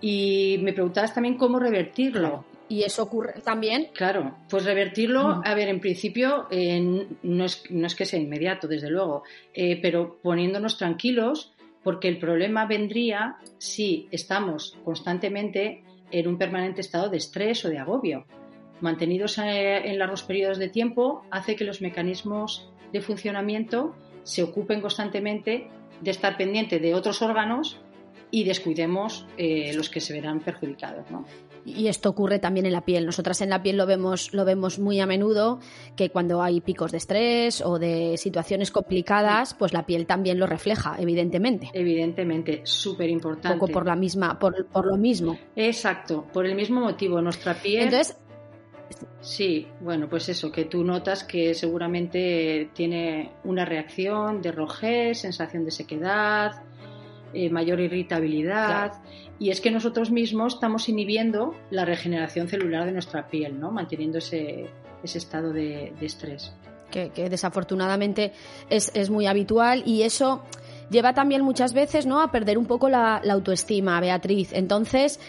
Y 0.00 0.58
me 0.62 0.72
preguntabas 0.72 1.14
también 1.14 1.36
cómo 1.36 1.58
revertirlo. 1.58 2.44
Y 2.68 2.82
eso 2.82 3.04
ocurre 3.04 3.34
también. 3.44 3.88
Claro, 3.94 4.36
pues 4.48 4.64
revertirlo, 4.64 5.40
a 5.44 5.54
ver, 5.54 5.68
en 5.68 5.80
principio 5.80 6.48
no, 7.22 7.44
es, 7.44 7.70
no, 7.70 7.86
es, 7.86 7.94
que 7.94 8.04
sea 8.04 8.18
inmediato, 8.18 8.66
desde 8.66 8.90
luego, 8.90 9.22
eh, 9.54 9.78
pero 9.80 10.18
poniéndonos 10.20 10.76
tranquilos, 10.76 11.54
porque 11.86 12.08
el 12.08 12.18
problema 12.18 12.66
vendría 12.66 13.36
si 13.58 14.08
estamos 14.10 14.76
constantemente 14.84 15.84
en 16.10 16.26
un 16.26 16.36
permanente 16.36 16.80
estado 16.80 17.08
de 17.10 17.18
estrés 17.18 17.64
o 17.64 17.68
de 17.68 17.78
agobio. 17.78 18.26
Mantenidos 18.80 19.38
eh, 19.38 19.88
en 19.88 19.96
largos 20.00 20.24
periodos 20.24 20.58
de 20.58 20.68
tiempo 20.68 21.22
hace 21.30 21.54
que 21.54 21.62
los 21.62 21.80
mecanismos 21.80 22.68
de 22.92 23.00
funcionamiento 23.00 23.94
se 24.24 24.42
ocupen 24.42 24.80
constantemente 24.80 25.68
de 26.00 26.10
estar 26.10 26.36
pendiente 26.36 26.80
de 26.80 26.92
otros 26.92 27.22
órganos 27.22 27.80
y 28.32 28.42
descuidemos 28.42 29.24
eh, 29.38 29.72
los 29.76 29.88
que 29.88 30.00
se 30.00 30.12
verán 30.12 30.40
perjudicados. 30.40 31.08
¿no? 31.12 31.24
Y 31.66 31.88
esto 31.88 32.10
ocurre 32.10 32.38
también 32.38 32.64
en 32.64 32.72
la 32.72 32.84
piel. 32.84 33.04
Nosotras 33.06 33.40
en 33.40 33.50
la 33.50 33.60
piel 33.60 33.76
lo 33.76 33.86
vemos, 33.86 34.32
lo 34.32 34.44
vemos 34.44 34.78
muy 34.78 35.00
a 35.00 35.06
menudo, 35.06 35.58
que 35.96 36.10
cuando 36.10 36.40
hay 36.40 36.60
picos 36.60 36.92
de 36.92 36.98
estrés 36.98 37.60
o 37.60 37.80
de 37.80 38.16
situaciones 38.18 38.70
complicadas, 38.70 39.54
pues 39.54 39.72
la 39.72 39.84
piel 39.84 40.06
también 40.06 40.38
lo 40.38 40.46
refleja, 40.46 40.94
evidentemente. 40.98 41.68
Evidentemente, 41.72 42.60
súper 42.62 43.10
importante. 43.10 43.58
poco 43.58 43.72
por 43.72 43.84
la 43.84 43.96
misma, 43.96 44.38
por, 44.38 44.66
por, 44.66 44.86
lo 44.86 44.96
mismo. 44.96 45.36
Exacto, 45.56 46.24
por 46.32 46.46
el 46.46 46.54
mismo 46.54 46.80
motivo. 46.80 47.20
Nuestra 47.20 47.54
piel. 47.54 47.84
Entonces. 47.84 48.16
Sí, 49.20 49.66
bueno, 49.80 50.08
pues 50.08 50.28
eso, 50.28 50.52
que 50.52 50.66
tú 50.66 50.84
notas 50.84 51.24
que 51.24 51.54
seguramente 51.54 52.70
tiene 52.72 53.32
una 53.42 53.64
reacción 53.64 54.40
de 54.40 54.52
rojez, 54.52 55.18
sensación 55.18 55.64
de 55.64 55.72
sequedad, 55.72 56.62
eh, 57.34 57.50
mayor 57.50 57.80
irritabilidad. 57.80 58.92
Y 59.38 59.50
es 59.50 59.60
que 59.60 59.70
nosotros 59.70 60.10
mismos 60.10 60.54
estamos 60.54 60.88
inhibiendo 60.88 61.54
la 61.70 61.84
regeneración 61.84 62.48
celular 62.48 62.86
de 62.86 62.92
nuestra 62.92 63.26
piel, 63.26 63.60
¿no? 63.60 63.70
manteniendo 63.70 64.18
ese, 64.18 64.70
ese 65.02 65.18
estado 65.18 65.52
de, 65.52 65.92
estrés. 66.00 66.54
Que, 66.90 67.10
desafortunadamente 67.28 68.32
es, 68.70 69.10
muy 69.10 69.26
habitual 69.26 69.82
y 69.84 70.02
eso 70.02 70.42
lleva 70.88 71.12
también 71.12 71.42
muchas 71.42 71.74
veces 71.74 72.06
¿no? 72.06 72.22
a 72.22 72.30
perder 72.30 72.56
un 72.56 72.66
poco 72.66 72.88
la, 72.88 73.16
autoestima, 73.16 74.00
Beatriz. 74.00 74.52
Entonces, 74.52 75.20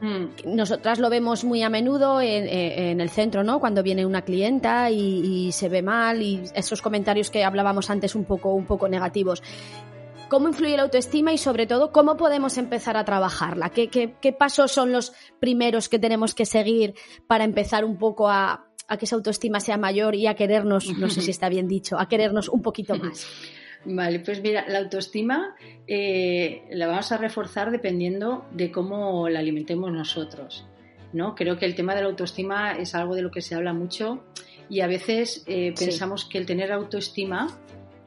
mm. 0.00 0.56
Nosotras 0.56 0.98
lo 0.98 1.10
vemos 1.10 1.44
muy 1.44 1.62
a 1.62 1.68
menudo 1.68 2.20
en, 2.20 3.00
el 3.00 3.10
centro, 3.10 3.44
¿no? 3.44 3.60
Cuando 3.60 3.82
viene 3.82 4.06
una 4.06 4.22
clienta 4.22 4.90
y, 4.90 5.46
y, 5.46 5.52
se 5.52 5.68
ve 5.68 5.82
mal 5.82 6.22
y 6.22 6.42
esos 6.54 6.82
comentarios 6.82 7.30
que 7.30 7.44
hablábamos 7.44 7.90
antes 7.90 8.14
un 8.14 8.24
poco, 8.24 8.54
un 8.54 8.64
poco 8.64 8.88
negativos 8.88 9.42
cómo 10.28 10.48
influye 10.48 10.76
la 10.76 10.84
autoestima 10.84 11.32
y 11.32 11.38
sobre 11.38 11.66
todo 11.66 11.92
cómo 11.92 12.16
podemos 12.16 12.58
empezar 12.58 12.96
a 12.96 13.04
trabajarla. 13.04 13.70
¿Qué, 13.70 14.36
pasos 14.38 14.72
son 14.72 14.92
los 14.92 15.12
primeros 15.40 15.88
que 15.88 15.98
tenemos 15.98 16.34
que 16.34 16.46
seguir 16.46 16.94
para 17.26 17.44
empezar 17.44 17.84
un 17.84 17.98
poco 17.98 18.28
a, 18.28 18.66
que 18.98 19.04
esa 19.04 19.16
autoestima 19.16 19.60
sea 19.60 19.76
mayor 19.76 20.14
y 20.14 20.26
a 20.26 20.34
querernos, 20.34 20.96
no 20.98 21.08
sé 21.08 21.20
si 21.20 21.30
está 21.32 21.48
bien 21.48 21.68
dicho, 21.68 21.98
a 21.98 22.08
querernos 22.08 22.48
un 22.48 22.62
poquito 22.62 22.96
más? 22.96 23.26
Vale, 23.84 24.20
pues 24.20 24.42
mira, 24.42 24.64
la 24.68 24.80
autoestima 24.80 25.54
eh, 25.86 26.64
la 26.72 26.88
vamos 26.88 27.12
a 27.12 27.16
reforzar 27.16 27.70
dependiendo 27.70 28.44
de 28.50 28.72
cómo 28.72 29.28
la 29.28 29.38
alimentemos 29.38 29.92
nosotros. 29.92 30.66
¿no? 31.12 31.34
Creo 31.34 31.56
que 31.58 31.64
el 31.64 31.74
tema 31.74 31.94
de 31.94 32.02
la 32.02 32.08
autoestima 32.08 32.72
es 32.72 32.94
algo 32.94 33.14
de 33.14 33.22
lo 33.22 33.30
que 33.30 33.40
se 33.40 33.54
habla 33.54 33.72
mucho 33.72 34.24
y 34.68 34.80
a 34.80 34.86
veces 34.86 35.44
eh, 35.46 35.72
pensamos 35.78 36.24
que 36.24 36.38
el 36.38 36.46
tener 36.46 36.72
autoestima 36.72 37.48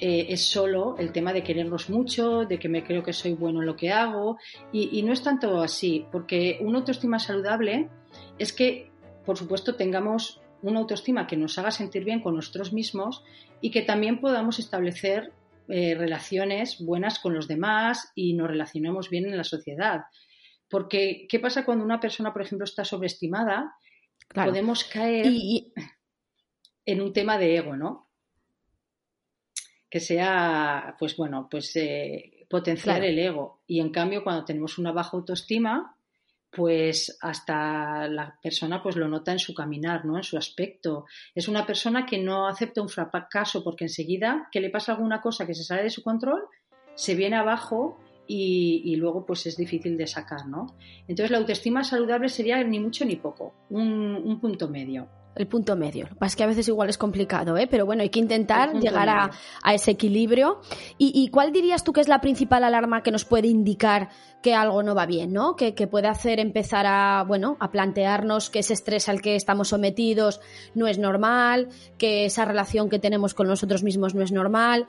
eh, 0.03 0.33
es 0.33 0.47
solo 0.47 0.95
el 0.97 1.11
tema 1.11 1.31
de 1.31 1.43
querernos 1.43 1.87
mucho, 1.87 2.45
de 2.45 2.57
que 2.57 2.67
me 2.67 2.83
creo 2.83 3.03
que 3.03 3.13
soy 3.13 3.33
bueno 3.33 3.59
en 3.59 3.67
lo 3.67 3.75
que 3.75 3.91
hago, 3.91 4.39
y, 4.73 5.03
no 5.03 5.13
es 5.13 5.21
tanto 5.21 5.61
así, 5.61 6.07
porque 6.11 6.57
una 6.59 6.79
autoestima 6.79 7.19
saludable 7.19 7.87
es 8.39 8.51
que, 8.51 8.89
por 9.27 9.37
supuesto, 9.37 9.75
tengamos 9.75 10.41
una 10.63 10.79
autoestima 10.79 11.27
que 11.27 11.37
nos 11.37 11.59
haga 11.59 11.69
sentir 11.69 12.03
bien 12.03 12.19
con 12.19 12.35
nosotros 12.35 12.73
mismos 12.73 13.23
y 13.61 13.69
que 13.69 13.83
también 13.83 14.19
podamos 14.19 14.57
establecer 14.57 15.33
eh, 15.67 15.93
relaciones 15.93 16.83
buenas 16.83 17.19
con 17.19 17.35
los 17.35 17.47
demás 17.47 18.11
y 18.15 18.33
nos 18.33 18.47
relacionemos 18.47 19.07
bien 19.07 19.25
en 19.25 19.37
la 19.37 19.43
sociedad. 19.43 20.05
Porque, 20.67 21.27
¿qué 21.29 21.39
pasa 21.39 21.63
cuando 21.63 21.85
una 21.85 21.99
persona, 21.99 22.33
por 22.33 22.41
ejemplo, 22.41 22.65
está 22.65 22.83
sobreestimada? 22.83 23.75
Podemos 24.33 24.83
caer 24.83 25.27
en 26.85 27.01
un 27.01 27.13
tema 27.13 27.37
de 27.37 27.57
ego, 27.57 27.75
¿no? 27.75 28.10
Que 29.91 29.99
sea, 29.99 30.95
pues 30.97 31.17
bueno, 31.17 31.49
pues 31.51 31.75
eh, 31.75 32.47
potenciar 32.49 33.03
el 33.03 33.19
ego. 33.19 33.59
Y 33.67 33.81
en 33.81 33.91
cambio, 33.91 34.23
cuando 34.23 34.45
tenemos 34.45 34.77
una 34.77 34.93
baja 34.93 35.17
autoestima, 35.17 35.97
pues 36.49 37.17
hasta 37.21 38.07
la 38.07 38.37
persona 38.41 38.81
pues 38.81 38.95
lo 38.95 39.09
nota 39.09 39.33
en 39.33 39.39
su 39.39 39.53
caminar, 39.53 40.05
¿no? 40.05 40.15
En 40.15 40.23
su 40.23 40.37
aspecto. 40.37 41.05
Es 41.35 41.49
una 41.49 41.65
persona 41.65 42.05
que 42.05 42.17
no 42.17 42.47
acepta 42.47 42.81
un 42.81 42.87
fracaso 42.87 43.65
porque 43.65 43.83
enseguida 43.83 44.47
que 44.49 44.61
le 44.61 44.69
pasa 44.69 44.93
alguna 44.93 45.21
cosa 45.21 45.45
que 45.45 45.53
se 45.53 45.65
sale 45.65 45.83
de 45.83 45.89
su 45.89 46.03
control, 46.03 46.41
se 46.95 47.13
viene 47.15 47.35
abajo 47.35 47.99
y, 48.27 48.95
luego 48.95 49.25
pues 49.25 49.45
es 49.45 49.57
difícil 49.57 49.97
de 49.97 50.07
sacar, 50.07 50.47
¿no? 50.47 50.77
Entonces 51.05 51.31
la 51.31 51.37
autoestima 51.37 51.83
saludable 51.83 52.29
sería 52.29 52.63
ni 52.63 52.79
mucho 52.79 53.03
ni 53.03 53.17
poco, 53.17 53.53
un 53.69 54.39
punto 54.39 54.69
medio 54.69 55.09
el 55.35 55.47
punto 55.47 55.75
medio. 55.75 56.07
Lo 56.09 56.17
que 56.17 56.25
es 56.25 56.35
que 56.35 56.43
a 56.43 56.47
veces 56.47 56.67
igual 56.67 56.89
es 56.89 56.97
complicado, 56.97 57.57
¿eh? 57.57 57.67
pero 57.67 57.85
bueno, 57.85 58.01
hay 58.01 58.09
que 58.09 58.19
intentar 58.19 58.73
llegar 58.79 59.09
a, 59.09 59.31
ese 59.73 59.91
equilibrio. 59.91 60.61
¿Y, 60.97 61.29
cuál 61.29 61.51
dirías 61.51 61.83
tú 61.83 61.93
que 61.93 62.01
es 62.01 62.07
la 62.07 62.21
principal 62.21 62.63
alarma 62.63 63.03
que 63.03 63.11
nos 63.11 63.25
puede 63.25 63.47
indicar 63.47 64.09
que 64.41 64.55
algo 64.55 64.83
no 64.83 64.95
va 64.95 65.05
bien, 65.05 65.33
¿no? 65.33 65.55
Que, 65.55 65.71
puede 65.91 66.07
hacer 66.07 66.39
empezar 66.39 66.85
a, 66.87 67.23
bueno, 67.27 67.57
a 67.59 67.71
plantearnos 67.71 68.49
que 68.49 68.59
ese 68.59 68.73
estrés 68.73 69.09
al 69.09 69.21
que 69.21 69.35
estamos 69.35 69.69
sometidos 69.69 70.41
no 70.73 70.87
es 70.87 70.97
normal, 70.97 71.69
que 71.97 72.25
esa 72.25 72.45
relación 72.45 72.89
que 72.89 72.99
tenemos 72.99 73.33
con 73.33 73.47
nosotros 73.47 73.83
mismos 73.83 74.15
no 74.15 74.21
es 74.21 74.31
normal. 74.31 74.87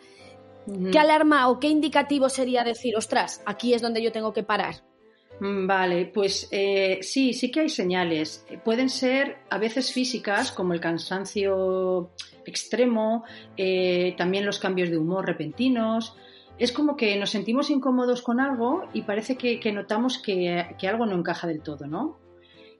¿Qué 0.93 0.99
alarma 0.99 1.49
o 1.49 1.59
qué 1.59 1.69
indicativo 1.69 2.29
sería 2.29 2.63
decir, 2.63 2.97
ostras, 2.97 3.43
aquí 3.47 3.75
es 3.75 3.83
donde 3.83 4.03
yo 4.03 4.13
tengo 4.13 4.33
que 4.33 4.45
parar? 4.45 4.77
Mm, 5.43 5.67
vale, 5.67 6.07
pues 6.07 6.47
eh, 6.53 7.01
sí, 7.03 7.33
sí 7.33 7.51
que 7.51 7.61
hay 7.61 7.69
señales. 7.69 8.47
Pueden 8.65 8.89
ser 8.89 9.39
a 9.51 9.59
veces 9.59 9.93
físicas, 9.93 10.53
como 10.53 10.73
el 10.73 10.79
cansancio 10.79 12.13
extremo, 12.47 13.25
eh, 13.57 14.15
también 14.17 14.47
los 14.47 14.61
cambios 14.61 14.89
de 14.89 14.99
humor 14.99 15.27
repentinos. 15.27 16.17
Es 16.59 16.71
como 16.71 16.97
que 16.97 17.17
nos 17.17 17.31
sentimos 17.31 17.71
incómodos 17.71 18.23
con 18.23 18.39
algo 18.39 18.85
y 18.93 19.03
parece 19.03 19.37
que, 19.37 19.73
notamos 19.73 20.19
que, 20.19 20.65
algo 20.89 21.07
no 21.07 21.17
encaja 21.17 21.49
del 21.49 21.61
todo, 21.61 21.89
¿no? 21.89 22.21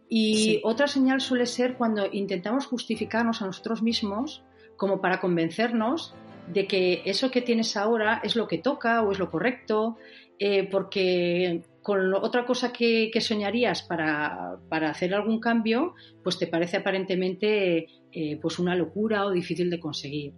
Y 0.09 0.61
otra 0.63 0.87
señal 0.87 1.21
suele 1.21 1.47
ser 1.47 1.75
cuando 1.77 2.07
intentamos 2.13 2.67
justificarnos 2.67 3.43
a 3.43 3.47
nosotros 3.47 3.83
mismos 3.83 4.45
como 4.77 5.01
para 5.01 5.19
convencernos 5.19 6.15
de 6.47 6.69
que 6.69 7.03
eso 7.07 7.33
que 7.33 7.43
tienes 7.43 7.77
ahora 7.77 8.21
es 8.23 8.37
lo 8.37 8.47
que 8.47 8.59
toca 8.59 9.03
o 9.03 9.11
es 9.11 9.19
lo 9.19 9.31
correcto, 9.31 9.97
eh, 10.39 10.69
porque 10.71 11.63
con 11.83 12.15
otra 12.15 12.47
cosa 12.47 12.73
que, 12.73 13.11
soñarías 13.21 13.83
para, 13.83 14.59
hacer 14.71 15.15
algún 15.15 15.41
cambio, 15.41 15.95
pues 16.23 16.39
te 16.39 16.47
parece 16.47 16.77
aparentemente 16.77 17.87
eh, 18.13 18.39
pues 18.41 18.59
una 18.59 18.77
locura 18.77 19.27
o 19.27 19.31
difícil 19.31 19.69
de 19.69 19.81
conseguir. 19.81 20.35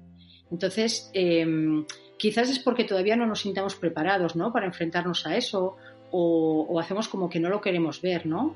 Entonces, 0.50 1.10
em, 1.12 1.84
quizás 2.18 2.50
es 2.50 2.58
porque 2.58 2.84
todavía 2.84 3.16
no 3.16 3.26
nos 3.26 3.40
sintamos 3.40 3.74
preparados 3.74 4.36
¿no? 4.36 4.52
para 4.52 4.66
enfrentarnos 4.66 5.26
a 5.26 5.36
eso 5.36 5.76
o, 6.10 6.78
hacemos 6.80 7.08
como 7.08 7.28
que 7.28 7.40
no 7.40 7.48
lo 7.48 7.60
queremos 7.60 8.00
ver, 8.00 8.24
¿no? 8.24 8.54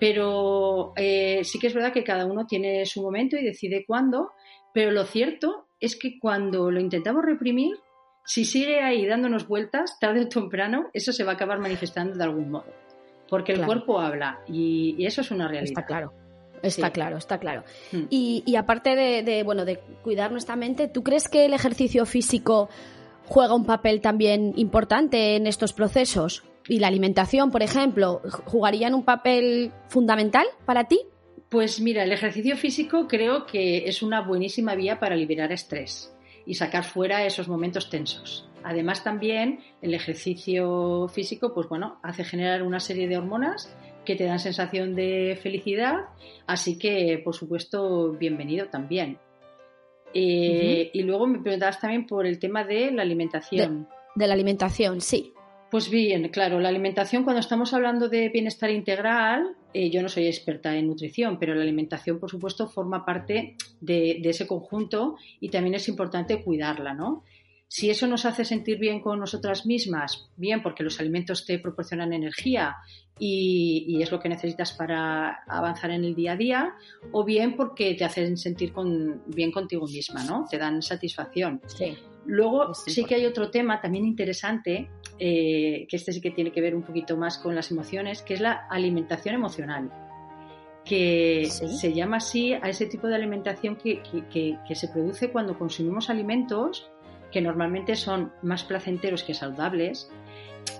Pero 0.00 0.92
eh, 0.96 1.42
sí 1.44 1.58
que 1.58 1.66
es 1.66 1.74
verdad 1.74 1.92
que 1.92 2.02
cada 2.02 2.24
uno 2.24 2.46
tiene 2.46 2.86
su 2.86 3.02
momento 3.02 3.36
y 3.36 3.44
decide 3.44 3.84
cuándo, 3.86 4.30
pero 4.72 4.90
lo 4.90 5.04
cierto 5.04 5.68
es 5.80 5.96
que 5.96 6.18
cuando 6.18 6.70
lo 6.70 6.80
intentamos 6.80 7.24
reprimir, 7.24 7.76
si 8.24 8.44
sigue 8.44 8.80
ahí 8.80 9.06
dándonos 9.06 9.46
vueltas, 9.46 9.98
tarde 9.98 10.22
o 10.22 10.28
temprano, 10.28 10.88
eso 10.92 11.12
se 11.12 11.24
va 11.24 11.32
a 11.32 11.34
acabar 11.34 11.58
manifestando 11.58 12.16
de 12.16 12.24
algún 12.24 12.50
modo. 12.50 12.72
Porque 13.28 13.52
el 13.52 13.64
cuerpo 13.64 14.00
habla 14.00 14.40
y, 14.48 15.04
eso 15.04 15.20
es 15.20 15.30
una 15.30 15.48
realidad. 15.48 15.68
Está 15.68 15.86
claro. 15.86 16.12
Está 16.62 16.90
claro, 16.90 17.18
está 17.18 17.38
claro. 17.38 17.64
Mm. 17.92 18.04
Y, 18.08 18.56
aparte 18.56 18.96
de, 18.96 19.42
bueno, 19.42 19.66
de 19.66 19.78
cuidar 20.02 20.32
nuestra 20.32 20.56
mente, 20.56 20.88
¿tú 20.88 21.02
crees 21.02 21.28
que 21.28 21.44
el 21.44 21.52
ejercicio 21.52 22.06
físico 22.06 22.70
juega 23.26 23.54
un 23.54 23.66
papel 23.66 24.00
también 24.00 24.54
importante 24.56 25.36
en 25.36 25.46
estos 25.46 25.74
procesos? 25.74 26.44
¿Y 26.66 26.78
la 26.78 26.86
alimentación, 26.86 27.50
por 27.50 27.62
ejemplo, 27.62 28.22
jugarían 28.46 28.94
un 28.94 29.04
papel 29.04 29.72
fundamental 29.88 30.46
para 30.64 30.84
ti? 30.84 31.00
Pues 31.50 31.80
mira, 31.80 32.02
el 32.02 32.12
ejercicio 32.12 32.56
físico 32.56 33.06
creo 33.06 33.44
que 33.44 33.86
es 33.86 34.02
una 34.02 34.22
buenísima 34.22 34.74
vía 34.74 34.98
para 34.98 35.14
liberar 35.14 35.52
estrés 35.52 36.13
y 36.46 36.54
sacar 36.54 36.84
fuera 36.84 37.24
esos 37.24 37.48
momentos 37.48 37.90
tensos. 37.90 38.48
Además 38.62 39.04
también 39.04 39.60
el 39.82 39.94
ejercicio 39.94 41.08
físico, 41.08 41.52
pues 41.54 41.68
bueno, 41.68 41.98
hace 42.02 42.24
generar 42.24 42.62
una 42.62 42.80
serie 42.80 43.08
de 43.08 43.18
hormonas 43.18 43.74
que 44.04 44.16
te 44.16 44.24
dan 44.24 44.38
sensación 44.38 44.94
de 44.94 45.38
felicidad, 45.42 45.96
así 46.46 46.78
que 46.78 47.20
por 47.24 47.34
supuesto 47.34 48.12
bienvenido 48.12 48.68
también. 48.68 49.18
Eh, 50.12 50.90
y 50.92 51.02
luego 51.02 51.26
me 51.26 51.40
preguntabas 51.40 51.80
también 51.80 52.06
por 52.06 52.26
el 52.26 52.38
tema 52.38 52.64
de 52.64 52.92
la 52.92 53.02
alimentación. 53.02 53.88
de 54.14 54.26
la 54.26 54.34
alimentación, 54.34 55.00
sí. 55.00 55.32
Pues 55.70 55.90
bien, 55.90 56.28
claro, 56.28 56.60
la 56.60 56.68
alimentación, 56.68 57.24
cuando 57.24 57.40
estamos 57.40 57.74
hablando 57.74 58.08
de 58.08 58.28
bienestar 58.28 58.70
integral, 58.70 59.56
eh, 59.74 59.90
yo 59.90 60.02
no 60.02 60.08
soy 60.08 60.28
experta 60.28 60.76
en 60.76 60.86
nutrición, 60.86 61.36
pero 61.36 61.52
la 61.52 61.62
alimentación, 61.62 62.20
por 62.20 62.30
supuesto, 62.30 62.68
forma 62.68 63.04
parte 63.04 63.56
de, 63.80 64.20
ese 64.22 64.46
conjunto 64.46 65.16
y 65.40 65.48
también 65.48 65.74
es 65.74 65.88
importante 65.88 66.44
cuidarla, 66.44 66.94
¿no? 66.94 67.24
Si 67.66 67.90
eso 67.90 68.06
nos 68.06 68.24
hace 68.24 68.44
sentir 68.44 68.78
bien 68.78 69.00
con 69.00 69.18
nosotras 69.18 69.66
mismas, 69.66 70.30
bien 70.36 70.62
porque 70.62 70.84
los 70.84 71.00
alimentos 71.00 71.44
te 71.44 71.58
proporcionan 71.58 72.12
energía 72.12 72.76
y, 73.18 74.00
es 74.00 74.12
lo 74.12 74.20
que 74.20 74.28
necesitas 74.28 74.72
para 74.74 75.42
avanzar 75.48 75.90
en 75.90 76.04
el 76.04 76.14
día 76.14 76.32
a 76.32 76.36
día, 76.36 76.74
o 77.10 77.24
bien 77.24 77.56
porque 77.56 77.94
te 77.94 78.04
hacen 78.04 78.36
sentir 78.36 78.72
bien 79.26 79.50
contigo 79.50 79.86
misma, 79.88 80.22
¿no? 80.22 80.46
Te 80.48 80.56
dan 80.56 80.82
satisfacción. 80.82 81.60
Sí. 81.66 81.98
Luego 82.26 82.74
sí 82.74 83.04
que 83.04 83.16
hay 83.16 83.26
otro 83.26 83.50
tema 83.50 83.80
también 83.80 84.04
interesante, 84.04 84.88
eh, 85.18 85.86
que 85.88 85.96
este 85.96 86.12
sí 86.12 86.20
que 86.20 86.30
tiene 86.30 86.52
que 86.52 86.60
ver 86.60 86.74
un 86.74 86.82
poquito 86.82 87.16
más 87.16 87.38
con 87.38 87.54
las 87.54 87.70
emociones, 87.70 88.22
que 88.22 88.34
es 88.34 88.40
la 88.40 88.66
alimentación 88.68 89.34
emocional 89.34 89.90
que 90.84 91.48
se 91.50 91.92
llama 91.92 92.18
así 92.18 92.52
a 92.52 92.68
ese 92.68 92.86
tipo 92.86 93.06
de 93.06 93.14
alimentación 93.14 93.76
que, 93.76 94.02
se 94.74 94.88
produce 94.88 95.30
cuando 95.30 95.58
consumimos 95.58 96.10
alimentos 96.10 96.90
que 97.32 97.40
normalmente 97.40 97.96
son 97.96 98.32
más 98.42 98.64
placenteros 98.64 99.24
que 99.24 99.34
saludables 99.34 100.10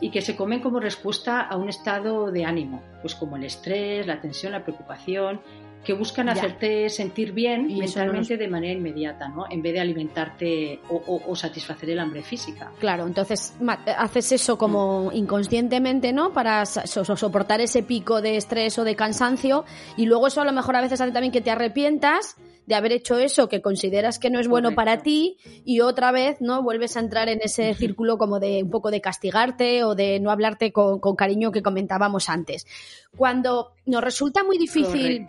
y 0.01 0.11
que 0.11 0.21
se 0.21 0.37
comen 0.37 0.61
como 0.61 0.79
respuesta 0.79 1.41
a 1.41 1.57
un 1.57 1.69
estado 1.69 2.31
de 2.31 2.45
ánimo, 2.45 2.83
pues 3.01 3.15
como 3.15 3.37
el 3.37 3.45
estrés, 3.45 4.07
la 4.07 4.21
tensión, 4.21 4.53
la 4.53 4.63
preocupación 4.63 5.41
que 5.85 5.93
buscan 5.93 6.29
hacerte 6.29 6.89
sentir 6.89 7.33
bien 7.33 7.67
mentalmente 7.67 8.37
de 8.37 8.49
manera 8.49 8.73
inmediata, 8.73 9.29
¿no? 9.29 9.45
En 9.51 9.63
vez 9.63 9.75
de 9.75 9.81
alimentarte 9.81 10.81
o, 10.89 11.37
satisfacer 11.37 11.91
el 11.91 11.99
hambre 11.99 12.23
física. 12.23 12.73
Claro, 12.79 13.07
entonces 13.07 13.55
haces 13.99 14.33
eso 14.33 14.57
como 14.57 15.11
mm. 15.11 15.17
inconscientemente, 15.17 16.13
¿no? 16.13 16.33
Para 16.33 16.65
soportar 16.65 17.61
ese 17.61 17.83
pico 17.83 18.23
de 18.23 18.37
estrés 18.37 18.79
o 18.79 18.85
de 18.85 18.97
cansancio 18.97 19.65
y 19.97 20.07
luego 20.07 20.29
eso 20.29 20.41
a 20.41 20.45
lo 20.45 20.53
mejor 20.53 20.77
a 20.77 20.81
veces 20.81 21.01
hace 21.01 21.13
también 21.13 21.33
que 21.33 21.41
te 21.41 21.51
arrepientas 21.51 22.37
de 22.67 22.75
haber 22.75 22.93
hecho 22.93 23.19
eso 23.19 23.49
que 23.49 23.61
consideras 23.61 24.19
que 24.19 24.31
no 24.31 24.41
es 24.41 24.49
bueno 24.49 24.75
para 24.75 25.03
ti 25.03 25.37
y 25.65 25.81
otra 25.81 26.13
vez 26.13 26.41
no 26.41 26.63
vuelves 26.63 26.97
a 26.97 27.01
entrar 27.01 27.29
en 27.29 27.41
ese 27.43 27.75
círculo 27.75 28.17
como 28.17 28.41
de 28.41 28.63
un 28.63 28.71
poco 28.71 28.91
de 28.91 29.01
castigarte 29.01 29.85
o 29.85 29.95
de 29.95 30.19
no 30.21 30.31
hablarte 30.31 30.73
con, 30.73 30.99
cariño 31.17 31.53
que 31.53 31.63
comentábamos 31.63 32.29
antes. 32.29 32.67
Cuando 33.17 33.73
nos 33.87 34.03
resulta 34.03 34.45
muy 34.45 34.59
difícil 34.59 35.27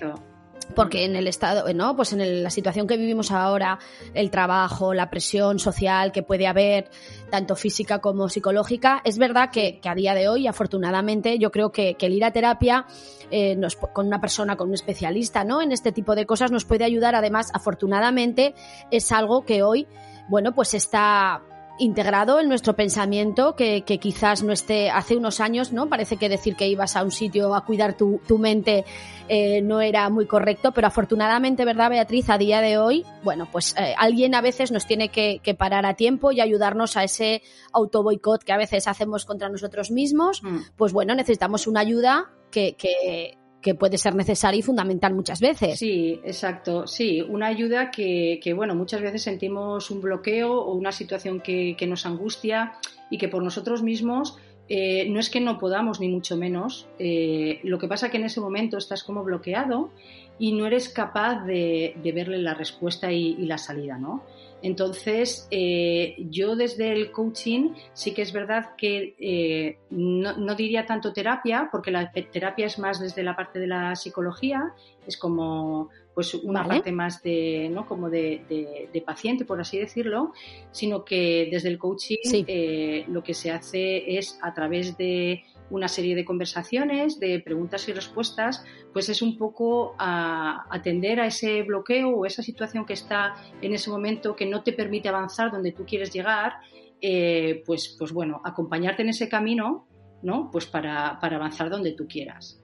porque 0.74 1.06
en 1.06 1.16
el 1.16 1.28
estado, 1.28 1.72
¿no? 1.74 1.96
Pues 1.96 2.14
en 2.14 2.44
la 2.44 2.50
situación 2.50 2.88
que 2.88 2.98
vivimos 2.98 3.32
ahora, 3.32 3.80
el 4.14 4.32
trabajo, 4.32 4.94
la 4.94 5.10
presión 5.10 5.60
social 5.60 6.12
que 6.12 6.24
puede 6.24 6.48
haber, 6.48 6.90
tanto 7.30 7.56
física 7.56 8.00
como 8.00 8.30
psicológica, 8.30 9.01
es 9.04 9.18
verdad 9.18 9.50
que, 9.51 9.80
a 9.84 9.96
día 9.96 10.14
de 10.14 10.28
hoy, 10.28 10.48
afortunadamente, 10.48 11.38
yo 11.38 11.51
creo 11.51 11.72
que, 11.72 11.96
el 12.00 12.14
ir 12.14 12.24
a 12.24 12.32
terapia 12.32 12.86
eh, 13.32 13.60
con 13.94 14.08
una 14.08 14.22
persona, 14.22 14.56
con 14.56 14.68
un 14.70 14.75
especialista, 14.75 15.44
¿no? 15.44 15.62
En 15.62 15.72
este 15.72 15.92
tipo 15.92 16.16
de 16.16 16.25
cosas 16.25 16.51
nos 16.51 16.66
puede 16.66 16.84
ayudar. 16.84 17.16
Además, 17.16 17.50
afortunadamente, 17.54 18.54
es 18.92 19.12
algo 19.12 19.44
que 19.44 19.64
hoy, 19.64 19.88
bueno, 20.30 20.54
pues 20.54 20.75
está 20.75 21.42
integrado 21.77 22.40
en 22.40 22.48
nuestro 22.48 22.75
pensamiento 22.75 23.55
que, 23.55 23.83
quizás 23.83 24.44
no 24.44 24.53
esté 24.53 24.90
hace 24.90 25.18
unos 25.18 25.40
años, 25.40 25.74
¿no? 25.74 25.90
Parece 25.90 26.18
que 26.18 26.29
decir 26.29 26.55
que 26.55 26.68
ibas 26.68 26.96
a 26.96 27.03
un 27.03 27.11
sitio 27.11 27.53
a 27.55 27.66
cuidar 27.66 27.96
tu, 27.98 28.20
mente 28.38 28.85
eh, 29.27 29.61
no 29.61 29.81
era 29.81 30.09
muy 30.09 30.25
correcto, 30.25 30.72
pero 30.72 30.88
afortunadamente, 30.88 31.66
¿verdad, 31.66 31.90
Beatriz? 31.90 32.29
A 32.29 32.38
día 32.38 32.61
de 32.61 32.77
hoy, 32.77 33.05
bueno, 33.24 33.48
pues 33.51 33.75
eh, 33.77 33.94
alguien 33.98 34.35
a 34.35 34.42
veces 34.42 34.72
nos 34.72 34.85
tiene 34.85 35.09
que, 35.09 35.42
parar 35.57 35.85
a 35.85 35.94
tiempo 35.94 36.31
y 36.31 36.42
ayudarnos 36.42 36.98
a 36.98 37.03
ese 37.03 37.42
auto 37.72 38.03
boicot 38.03 38.44
que 38.44 38.51
a 38.51 38.57
veces 38.57 38.88
hacemos 38.88 39.25
contra 39.25 39.50
nosotros 39.50 39.92
mismos. 39.92 40.44
Mm. 40.44 40.57
Pues 40.75 40.92
bueno, 40.92 41.16
necesitamos 41.16 41.68
una 41.68 41.79
ayuda 41.79 42.31
que, 42.51 42.75
que 42.75 43.38
que 43.66 43.74
puede 43.74 43.98
ser 43.98 44.14
necesaria 44.14 44.60
y 44.60 44.62
fundamental 44.62 45.16
muchas 45.16 45.40
veces. 45.40 45.80
Sí, 45.80 46.22
exacto. 46.24 46.86
Sí, 46.86 47.24
una 47.24 47.48
ayuda 47.48 47.90
que, 47.90 48.54
bueno, 48.56 48.75
muchas 48.75 49.01
veces 49.01 49.24
sentimos 49.24 49.90
un 49.90 50.01
bloqueo 50.01 50.54
o 50.54 50.75
una 50.75 50.92
situación 50.92 51.42
que, 51.42 51.75
nos 51.88 52.06
angustia 52.06 52.74
y 53.10 53.18
que 53.18 53.28
por 53.28 53.42
nosotros 53.42 53.82
mismos 53.82 54.38
eh, 54.70 55.10
no 55.10 55.20
es 55.20 55.32
que 55.32 55.42
no 55.42 55.58
podamos, 55.58 56.00
ni 56.00 56.10
mucho 56.10 56.38
menos. 56.38 56.88
Eh, 57.00 57.60
lo 57.64 57.80
que 57.80 57.88
pasa 57.88 58.12
que 58.12 58.18
en 58.18 58.25
ese 58.25 58.40
momento 58.40 58.78
estás 58.78 59.04
como 59.04 59.24
bloqueado 59.24 59.90
y 60.38 60.54
no 60.54 60.68
eres 60.68 60.88
capaz 60.88 61.44
de, 61.44 61.96
verle 62.14 62.38
la 62.38 62.54
respuesta 62.54 63.12
y, 63.12 63.30
y, 63.30 63.48
la 63.48 63.58
salida, 63.58 63.98
¿no? 63.98 64.24
Entonces, 64.61 65.48
eh, 65.51 66.15
yo 66.29 66.55
desde 66.55 66.91
el 66.91 67.11
coaching 67.11 67.74
sí 67.94 68.13
que 68.13 68.24
es 68.24 68.33
verdad 68.33 68.75
que 68.77 69.15
eh, 69.20 69.77
no, 69.91 70.55
diría 70.55 70.85
tanto 70.85 71.13
terapia, 71.13 71.70
porque 71.72 71.91
la 71.91 72.11
terapia 72.11 72.65
es 72.65 72.79
más 72.79 73.00
desde 73.00 73.22
la 73.24 73.35
parte 73.35 73.59
de 73.59 73.68
la 73.68 73.96
psicología, 73.96 74.74
es 75.05 75.18
como 75.18 75.89
pues 76.15 76.33
una 76.33 76.65
parte 76.65 76.94
más 76.94 77.22
de, 77.22 77.70
¿no? 77.70 77.85
como 77.85 78.09
de, 78.09 79.03
paciente, 79.05 79.44
por 79.44 79.59
así 79.59 79.77
decirlo, 79.77 80.31
sino 80.72 81.03
que 81.03 81.50
desde 81.51 81.68
el 81.68 81.77
coaching 81.77 82.46
eh, 82.48 83.05
lo 83.09 83.22
que 83.22 83.33
se 83.33 83.51
hace 83.51 84.18
es 84.18 84.39
a 84.41 84.53
través 84.53 84.98
de 84.98 85.44
una 85.70 85.88
serie 85.88 86.16
de 86.16 86.25
conversaciones, 86.25 87.20
de 87.20 87.40
preguntas 87.40 87.88
y 87.90 87.94
respuestas, 87.94 88.64
pues 88.94 89.10
es 89.10 89.22
un 89.22 89.38
poco 89.38 89.96
a 89.98 90.66
atender 90.70 91.20
a 91.20 91.28
ese 91.28 91.64
bloqueo 91.64 92.10
o 92.10 92.25
esa 92.25 92.44
situación 92.44 92.86
que 92.86 92.94
está 92.94 93.36
en 93.62 93.74
ese 93.74 93.90
momento 93.90 94.36
que 94.36 94.46
no 94.46 94.64
te 94.64 94.74
permite 94.74 95.10
avanzar 95.10 95.51
donde 95.51 95.72
tú 95.72 95.86
quieres 95.86 96.12
llegar, 96.12 96.54
eh, 97.01 97.64
pues, 97.66 97.96
pues 97.98 98.12
bueno, 98.12 98.42
acompañarte 98.44 99.01
en 99.01 99.10
ese 99.10 99.28
camino, 99.28 99.88
¿no? 100.22 100.50
Pues 100.51 100.66
para, 100.66 101.20
avanzar 101.20 101.70
donde 101.70 101.94
tú 101.94 102.08
quieras. 102.08 102.62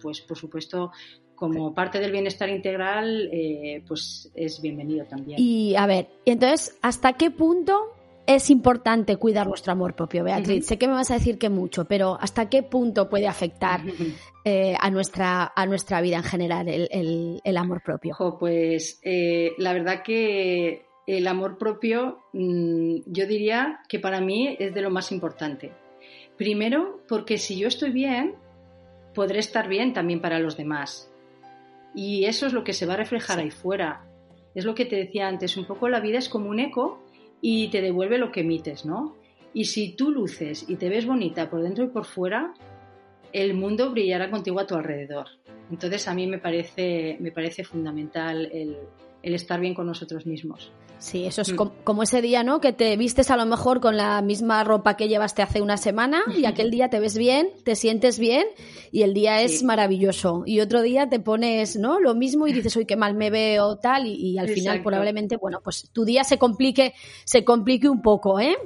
pues 0.00 0.20
por 0.20 0.38
supuesto, 0.38 0.92
como 1.34 1.72
parte 1.72 2.00
del 2.00 2.10
bienestar 2.10 2.48
integral, 2.48 3.28
eh, 3.32 3.84
pues 3.86 4.30
es 4.34 4.60
bienvenido 4.60 5.06
también. 5.06 5.38
Y 5.40 5.76
a 5.76 5.86
ver, 5.86 6.08
entonces, 6.24 6.76
¿hasta 6.82 7.12
qué 7.12 7.30
punto 7.30 7.97
es 8.28 8.50
importante 8.50 9.16
cuidar 9.16 9.46
nuestro 9.46 9.72
amor 9.72 9.94
propio, 9.94 10.22
Beatriz. 10.22 10.66
Sé 10.66 10.76
que 10.76 10.86
me 10.86 10.92
vas 10.92 11.10
a 11.10 11.14
decir 11.14 11.38
que 11.38 11.48
mucho, 11.48 11.86
pero 11.86 12.18
¿hasta 12.20 12.50
qué 12.50 12.62
punto 12.62 13.08
puede 13.08 13.26
afectar 13.26 13.80
eh, 14.44 14.74
a, 14.78 14.90
nuestra, 14.90 15.50
a 15.56 15.64
nuestra 15.64 16.02
vida 16.02 16.18
en 16.18 16.22
general 16.24 16.68
el, 16.68 17.56
amor 17.56 17.82
propio? 17.82 18.14
pues 18.38 19.00
eh, 19.02 19.54
la 19.56 19.72
verdad 19.72 20.02
que 20.02 20.84
el 21.06 21.26
amor 21.26 21.56
propio 21.56 22.18
mm, 22.34 22.96
yo 23.06 23.26
diría 23.26 23.80
que 23.88 23.98
para 23.98 24.20
mí 24.20 24.56
es 24.58 24.74
de 24.74 24.82
lo 24.82 24.90
más 24.90 25.10
importante. 25.10 25.72
Primero, 26.36 27.00
porque 27.08 27.38
si 27.38 27.58
yo 27.58 27.66
estoy 27.66 27.92
bien, 27.92 28.34
podré 29.14 29.38
estar 29.38 29.68
bien 29.68 29.94
también 29.94 30.20
para 30.20 30.38
los 30.38 30.58
demás. 30.58 31.10
Y 31.94 32.26
eso 32.26 32.46
es 32.46 32.52
lo 32.52 32.62
que 32.62 32.74
se 32.74 32.84
va 32.84 32.92
a 32.92 32.98
reflejar 32.98 33.38
ahí 33.38 33.50
fuera. 33.50 34.04
Es 34.54 34.66
lo 34.66 34.74
que 34.74 34.84
te 34.84 34.96
decía 34.96 35.28
antes, 35.28 35.56
un 35.56 35.64
poco 35.64 35.88
la 35.88 36.00
vida 36.00 36.18
es 36.18 36.28
como 36.28 36.50
un 36.50 36.60
eco 36.60 37.07
y 37.40 37.68
te 37.68 37.80
devuelve 37.80 38.18
lo 38.18 38.32
que 38.32 38.40
emites, 38.40 38.84
¿no? 38.84 39.16
Y 39.54 39.64
si 39.64 39.96
tú 39.96 40.10
luces 40.10 40.64
y 40.68 40.76
te 40.76 40.88
ves 40.88 41.06
bonita 41.06 41.48
por 41.48 41.62
dentro 41.62 41.84
y 41.84 41.88
por 41.88 42.04
fuera, 42.04 42.54
el 43.32 43.54
mundo 43.54 43.90
brillará 43.90 44.30
contigo 44.30 44.60
a 44.60 44.66
tu 44.66 44.74
alrededor. 44.74 45.26
Entonces 45.70 46.08
a 46.08 46.14
mí 46.14 46.26
me 46.26 46.38
parece, 46.38 47.16
me 47.20 47.32
parece 47.32 47.64
fundamental 47.64 48.50
el, 48.52 48.76
el 49.22 49.34
estar 49.34 49.60
bien 49.60 49.74
con 49.74 49.86
nosotros 49.86 50.26
mismos. 50.26 50.72
Sí, 50.98 51.26
eso 51.26 51.42
es 51.42 51.52
mm. 51.52 51.56
como 51.84 52.02
ese 52.02 52.20
día, 52.20 52.42
¿no? 52.42 52.60
Que 52.60 52.72
te 52.72 52.96
vistes 52.96 53.30
a 53.30 53.36
lo 53.36 53.46
mejor 53.46 53.80
con 53.80 53.96
la 53.96 54.20
misma 54.20 54.64
ropa 54.64 54.96
que 54.96 55.08
llevaste 55.08 55.42
hace 55.42 55.60
una 55.60 55.76
semana 55.76 56.22
y 56.36 56.44
aquel 56.44 56.70
día 56.70 56.90
te 56.90 56.98
ves 56.98 57.16
bien, 57.16 57.50
te 57.64 57.76
sientes 57.76 58.18
bien 58.18 58.46
y 58.90 59.02
el 59.02 59.14
día 59.14 59.40
es 59.40 59.62
maravilloso. 59.62 60.42
Y 60.44 60.60
otro 60.60 60.82
día 60.82 61.08
te 61.08 61.20
pones, 61.20 61.76
¿no? 61.76 62.00
Lo 62.00 62.14
mismo 62.14 62.48
y 62.48 62.52
dices, 62.52 62.74
uy, 62.76 62.84
qué 62.84 62.96
mal 62.96 63.14
me 63.14 63.30
veo, 63.30 63.76
tal, 63.76 64.06
y, 64.06 64.38
al 64.38 64.48
final 64.48 64.82
probablemente, 64.82 65.36
bueno, 65.36 65.60
pues 65.62 65.88
tu 65.92 66.04
día 66.04 66.24
se 66.24 66.38
complique, 66.38 66.94
se 67.24 67.44
complique 67.44 67.88
un 67.88 68.02
poco, 68.02 68.40
¿eh? 68.40 68.56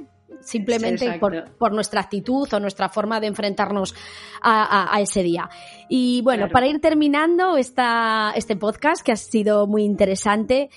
simplemente 0.41 1.19
por, 1.19 1.71
nuestra 1.71 2.01
actitud 2.01 2.51
o 2.51 2.59
nuestra 2.59 2.89
forma 2.89 3.19
de 3.19 3.27
enfrentarnos 3.27 3.95
a, 4.41 4.97
ese 4.99 5.23
día. 5.23 5.49
Y 5.87 6.21
bueno, 6.21 6.49
para 6.49 6.67
ir 6.67 6.81
terminando 6.81 7.55
esta, 7.57 8.33
este 8.35 8.55
podcast, 8.55 9.05
que 9.05 9.13
ha 9.13 9.15
sido 9.15 9.67
muy 9.67 9.83
interesante, 9.83 10.69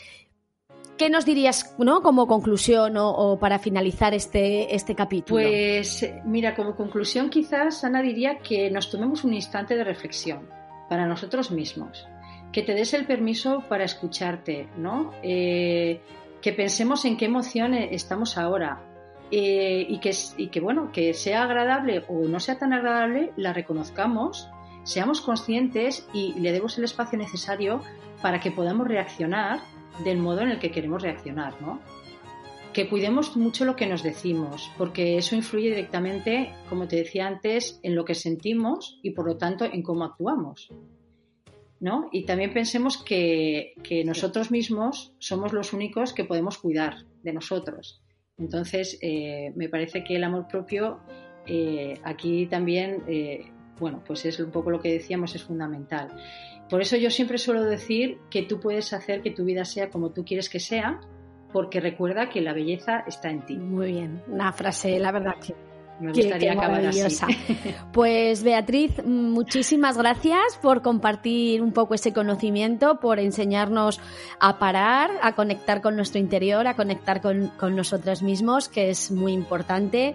¿Qué 0.96 1.10
nos 1.10 1.26
dirías 1.26 1.74
¿no? 1.78 2.02
como 2.02 2.26
conclusión 2.26 2.96
o, 2.96 3.38
para 3.38 3.58
finalizar 3.58 4.14
este, 4.14 4.74
este 4.74 4.94
capítulo? 4.94 5.42
Pues 5.42 6.08
mira, 6.24 6.54
como 6.54 6.74
conclusión 6.74 7.28
quizás 7.28 7.84
Ana 7.84 8.00
diría 8.00 8.38
que 8.38 8.70
nos 8.70 8.90
tomemos 8.90 9.24
un 9.24 9.34
instante 9.34 9.76
de 9.76 9.84
reflexión 9.84 10.48
para 10.88 11.06
nosotros 11.06 11.50
mismos, 11.50 12.06
que 12.52 12.62
te 12.62 12.74
des 12.74 12.94
el 12.94 13.06
permiso 13.06 13.62
para 13.68 13.84
escucharte, 13.84 14.68
¿no? 14.78 15.12
Eh, 15.22 16.00
que 16.40 16.52
pensemos 16.52 17.04
en 17.04 17.16
qué 17.16 17.26
emoción 17.26 17.74
estamos 17.74 18.38
ahora 18.38 18.80
eh, 19.30 19.84
y, 19.88 19.98
que, 19.98 20.14
y 20.36 20.48
que, 20.48 20.60
bueno, 20.60 20.92
que 20.92 21.12
sea 21.12 21.42
agradable 21.42 22.04
o 22.08 22.26
no 22.28 22.40
sea 22.40 22.58
tan 22.58 22.72
agradable, 22.72 23.32
la 23.36 23.52
reconozcamos, 23.52 24.48
seamos 24.84 25.20
conscientes 25.20 26.08
y 26.14 26.34
le 26.34 26.52
demos 26.52 26.78
el 26.78 26.84
espacio 26.84 27.18
necesario 27.18 27.82
para 28.22 28.40
que 28.40 28.50
podamos 28.50 28.86
reaccionar 28.86 29.60
del 30.04 30.18
modo 30.18 30.42
en 30.42 30.50
el 30.50 30.58
que 30.58 30.70
queremos 30.70 31.02
reaccionar, 31.02 31.60
¿no? 31.60 31.80
Que 32.72 32.88
cuidemos 32.88 33.36
mucho 33.36 33.64
lo 33.64 33.76
que 33.76 33.86
nos 33.86 34.02
decimos, 34.02 34.70
porque 34.76 35.16
eso 35.16 35.34
influye 35.34 35.70
directamente, 35.70 36.52
como 36.68 36.86
te 36.88 36.96
decía 36.96 37.26
antes, 37.26 37.80
en 37.82 37.94
lo 37.94 38.04
que 38.04 38.14
sentimos 38.14 38.98
y 39.02 39.10
por 39.10 39.26
lo 39.26 39.36
tanto 39.38 39.64
en 39.64 39.82
cómo 39.82 40.04
actuamos. 40.04 40.68
¿no? 41.80 42.08
Y 42.12 42.24
también 42.24 42.52
pensemos 42.52 42.96
que, 43.02 43.74
nosotros 44.04 44.50
mismos 44.50 45.14
somos 45.18 45.52
los 45.52 45.72
únicos 45.72 46.12
que 46.12 46.24
podemos 46.24 46.58
cuidar 46.58 47.04
de 47.22 47.32
nosotros. 47.32 48.02
Entonces, 48.38 48.98
eh, 49.02 49.52
me 49.56 49.68
parece 49.68 50.04
que 50.04 50.16
el 50.16 50.24
amor 50.24 50.46
propio 50.48 51.00
eh, 51.46 52.00
aquí 52.02 52.46
también, 52.46 53.02
eh, 53.06 53.46
bueno, 53.78 54.02
pues 54.06 54.24
es 54.24 54.38
un 54.40 54.50
poco 54.50 54.70
lo 54.70 54.80
que 54.80 54.92
decíamos, 54.92 55.34
es 55.34 55.42
fundamental. 55.42 56.08
Por 56.68 56.80
eso 56.80 56.96
yo 56.96 57.10
siempre 57.10 57.38
suelo 57.38 57.62
decir 57.62 58.18
que 58.30 58.42
tú 58.42 58.60
puedes 58.60 58.92
hacer 58.92 59.22
que 59.22 59.30
tu 59.30 59.44
vida 59.44 59.64
sea 59.64 59.90
como 59.90 60.10
tú 60.10 60.24
quieres 60.24 60.48
que 60.48 60.60
sea, 60.60 61.00
porque 61.52 61.80
recuerda 61.80 62.28
que 62.28 62.40
la 62.40 62.52
belleza 62.52 63.04
está 63.06 63.30
en 63.30 63.46
ti. 63.46 63.56
Muy 63.56 63.92
bien, 63.92 64.22
una 64.28 64.52
frase, 64.52 64.98
la 64.98 65.12
verdad 65.12 65.36
que 65.44 65.54
me 66.00 66.12
gustaría 66.12 66.52
acabar 66.52 66.84
así. 66.84 67.24
Pues 67.92 68.42
Beatriz, 68.42 69.02
muchísimas 69.04 69.96
gracias 69.96 70.58
por 70.60 70.82
compartir 70.82 71.62
un 71.62 71.72
poco 71.72 71.94
ese 71.94 72.12
conocimiento, 72.12 73.00
por 73.00 73.18
enseñarnos 73.18 74.00
a 74.40 74.58
parar, 74.58 75.10
a 75.22 75.34
conectar 75.34 75.80
con 75.80 75.96
nuestro 75.96 76.20
interior, 76.20 76.66
a 76.66 76.74
conectar 76.74 77.20
con, 77.20 77.48
con 77.58 77.74
nosotros 77.74 78.22
mismos, 78.22 78.68
que 78.68 78.90
es 78.90 79.10
muy 79.10 79.32
importante. 79.32 80.14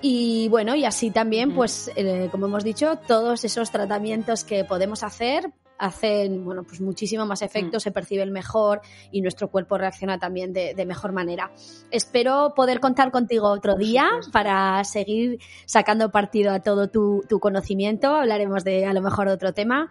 Y 0.00 0.48
bueno, 0.48 0.74
y 0.74 0.84
así 0.84 1.12
también, 1.12 1.54
pues, 1.54 1.92
eh, 1.94 2.28
como 2.32 2.46
hemos 2.46 2.64
dicho, 2.64 2.96
todos 3.06 3.44
esos 3.44 3.70
tratamientos 3.70 4.42
que 4.42 4.64
podemos 4.64 5.04
hacer 5.04 5.52
hacen 5.78 6.44
bueno, 6.44 6.62
pues 6.62 6.80
muchísimo 6.80 7.26
más 7.26 7.42
efecto, 7.42 7.78
mm. 7.78 7.80
se 7.80 7.90
percibe 7.90 8.22
el 8.22 8.30
mejor 8.30 8.80
y 9.10 9.20
nuestro 9.20 9.48
cuerpo 9.48 9.78
reacciona 9.78 10.18
también 10.18 10.52
de, 10.52 10.84
mejor 10.86 11.12
manera. 11.12 11.50
Espero 11.90 12.52
poder 12.54 12.80
contar 12.80 13.10
contigo 13.10 13.48
otro 13.48 13.76
día 13.76 14.08
para 14.32 14.82
seguir 14.84 15.38
sacando 15.66 16.10
partido 16.10 16.52
a 16.52 16.60
todo 16.60 16.88
tu, 16.88 17.24
tu 17.28 17.40
conocimiento. 17.40 18.14
Hablaremos 18.14 18.64
de 18.64 18.86
a 18.86 18.92
lo 18.92 19.00
mejor 19.00 19.28
otro 19.28 19.52
tema. 19.52 19.90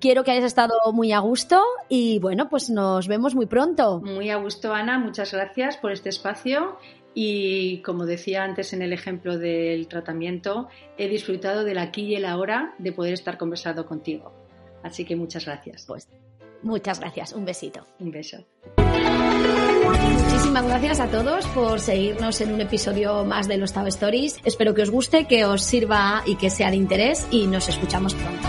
Quiero 0.00 0.24
que 0.24 0.32
hayas 0.32 0.44
estado 0.44 0.74
muy 0.92 1.12
a 1.12 1.20
gusto 1.20 1.62
y 1.88 2.18
bueno, 2.18 2.48
pues 2.48 2.70
nos 2.70 3.06
vemos 3.06 3.34
muy 3.34 3.46
pronto. 3.46 4.00
Muy 4.00 4.30
a 4.30 4.36
gusto, 4.36 4.74
Ana. 4.74 4.98
Muchas 4.98 5.32
gracias 5.32 5.76
por 5.76 5.92
este 5.92 6.08
espacio 6.08 6.76
y 7.14 7.82
como 7.82 8.06
decía 8.06 8.42
antes 8.42 8.72
en 8.72 8.82
el 8.82 8.92
ejemplo 8.92 9.38
del 9.38 9.86
tratamiento, 9.86 10.68
he 10.96 11.08
disfrutado 11.08 11.64
del 11.64 11.78
aquí 11.78 12.02
y 12.02 12.14
el 12.16 12.24
ahora 12.24 12.74
de 12.78 12.92
poder 12.92 13.12
estar 13.12 13.38
conversando 13.38 13.86
contigo. 13.86 14.32
Así 14.82 15.04
que 15.04 15.16
muchas 15.16 15.44
gracias. 15.44 15.84
Pues 15.86 16.08
muchas 16.62 17.00
gracias. 17.00 17.32
Un 17.32 17.44
besito. 17.44 17.86
Un 17.98 18.10
beso. 18.10 18.38
Muchísimas 19.94 20.64
gracias 20.64 21.00
a 21.00 21.06
todos 21.08 21.46
por 21.48 21.80
seguirnos 21.80 22.40
en 22.40 22.52
un 22.52 22.60
episodio 22.60 23.24
más 23.24 23.48
de 23.48 23.58
los 23.58 23.72
Tab 23.72 23.86
Stories. 23.88 24.38
Espero 24.44 24.74
que 24.74 24.82
os 24.82 24.90
guste, 24.90 25.26
que 25.26 25.44
os 25.44 25.62
sirva 25.62 26.22
y 26.26 26.36
que 26.36 26.50
sea 26.50 26.70
de 26.70 26.76
interés 26.76 27.26
y 27.30 27.46
nos 27.46 27.68
escuchamos 27.68 28.14
pronto. 28.14 28.48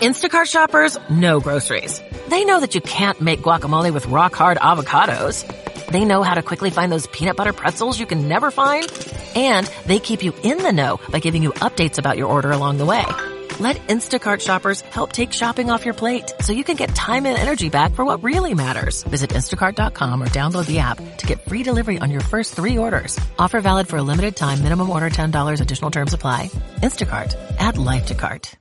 Instacart 0.00 0.46
shoppers 0.46 0.98
know 1.08 1.40
groceries. 1.40 2.02
They 2.28 2.44
know 2.44 2.60
that 2.60 2.74
you 2.74 2.80
can't 2.80 3.20
make 3.20 3.40
guacamole 3.42 3.92
with 3.92 4.06
rock 4.06 4.36
hard 4.36 4.58
avocados. 4.58 5.44
They 5.90 6.04
know 6.04 6.22
how 6.22 6.34
to 6.34 6.42
quickly 6.42 6.70
find 6.70 6.92
those 6.92 7.06
peanut 7.06 7.36
butter 7.36 7.52
pretzels 7.52 7.98
you 7.98 8.06
can 8.06 8.28
never 8.28 8.50
find. 8.50 8.86
And 9.36 9.66
they 9.86 9.98
keep 9.98 10.22
you 10.22 10.32
in 10.42 10.58
the 10.58 10.72
know 10.72 11.00
by 11.10 11.20
giving 11.20 11.42
you 11.42 11.52
updates 11.52 11.98
about 11.98 12.16
your 12.16 12.28
order 12.28 12.50
along 12.50 12.78
the 12.78 12.86
way. 12.86 13.04
Let 13.58 13.76
Instacart 13.86 14.40
shoppers 14.40 14.80
help 14.82 15.12
take 15.12 15.32
shopping 15.32 15.70
off 15.70 15.84
your 15.84 15.94
plate 15.94 16.30
so 16.40 16.52
you 16.52 16.62
can 16.62 16.76
get 16.76 16.94
time 16.94 17.24
and 17.26 17.38
energy 17.38 17.70
back 17.70 17.94
for 17.94 18.04
what 18.04 18.22
really 18.22 18.54
matters. 18.54 19.02
Visit 19.04 19.30
instacart.com 19.30 20.22
or 20.22 20.28
download 20.28 20.66
the 20.66 20.80
app 20.80 20.98
to 21.18 21.26
get 21.26 21.42
free 21.44 21.62
delivery 21.62 21.98
on 21.98 22.10
your 22.10 22.20
first 22.20 22.54
three 22.54 22.76
orders. 22.76 23.18
Offer 23.38 23.60
valid 23.60 23.88
for 23.88 23.96
a 23.96 24.02
limited 24.02 24.36
time. 24.36 24.62
Minimum 24.62 24.90
order 24.90 25.08
$10. 25.10 25.60
Additional 25.60 25.90
terms 25.90 26.12
apply. 26.12 26.50
Instacart. 26.82 27.34
Add 27.58 27.78
life 27.78 28.06
to 28.06 28.14
cart. 28.14 28.54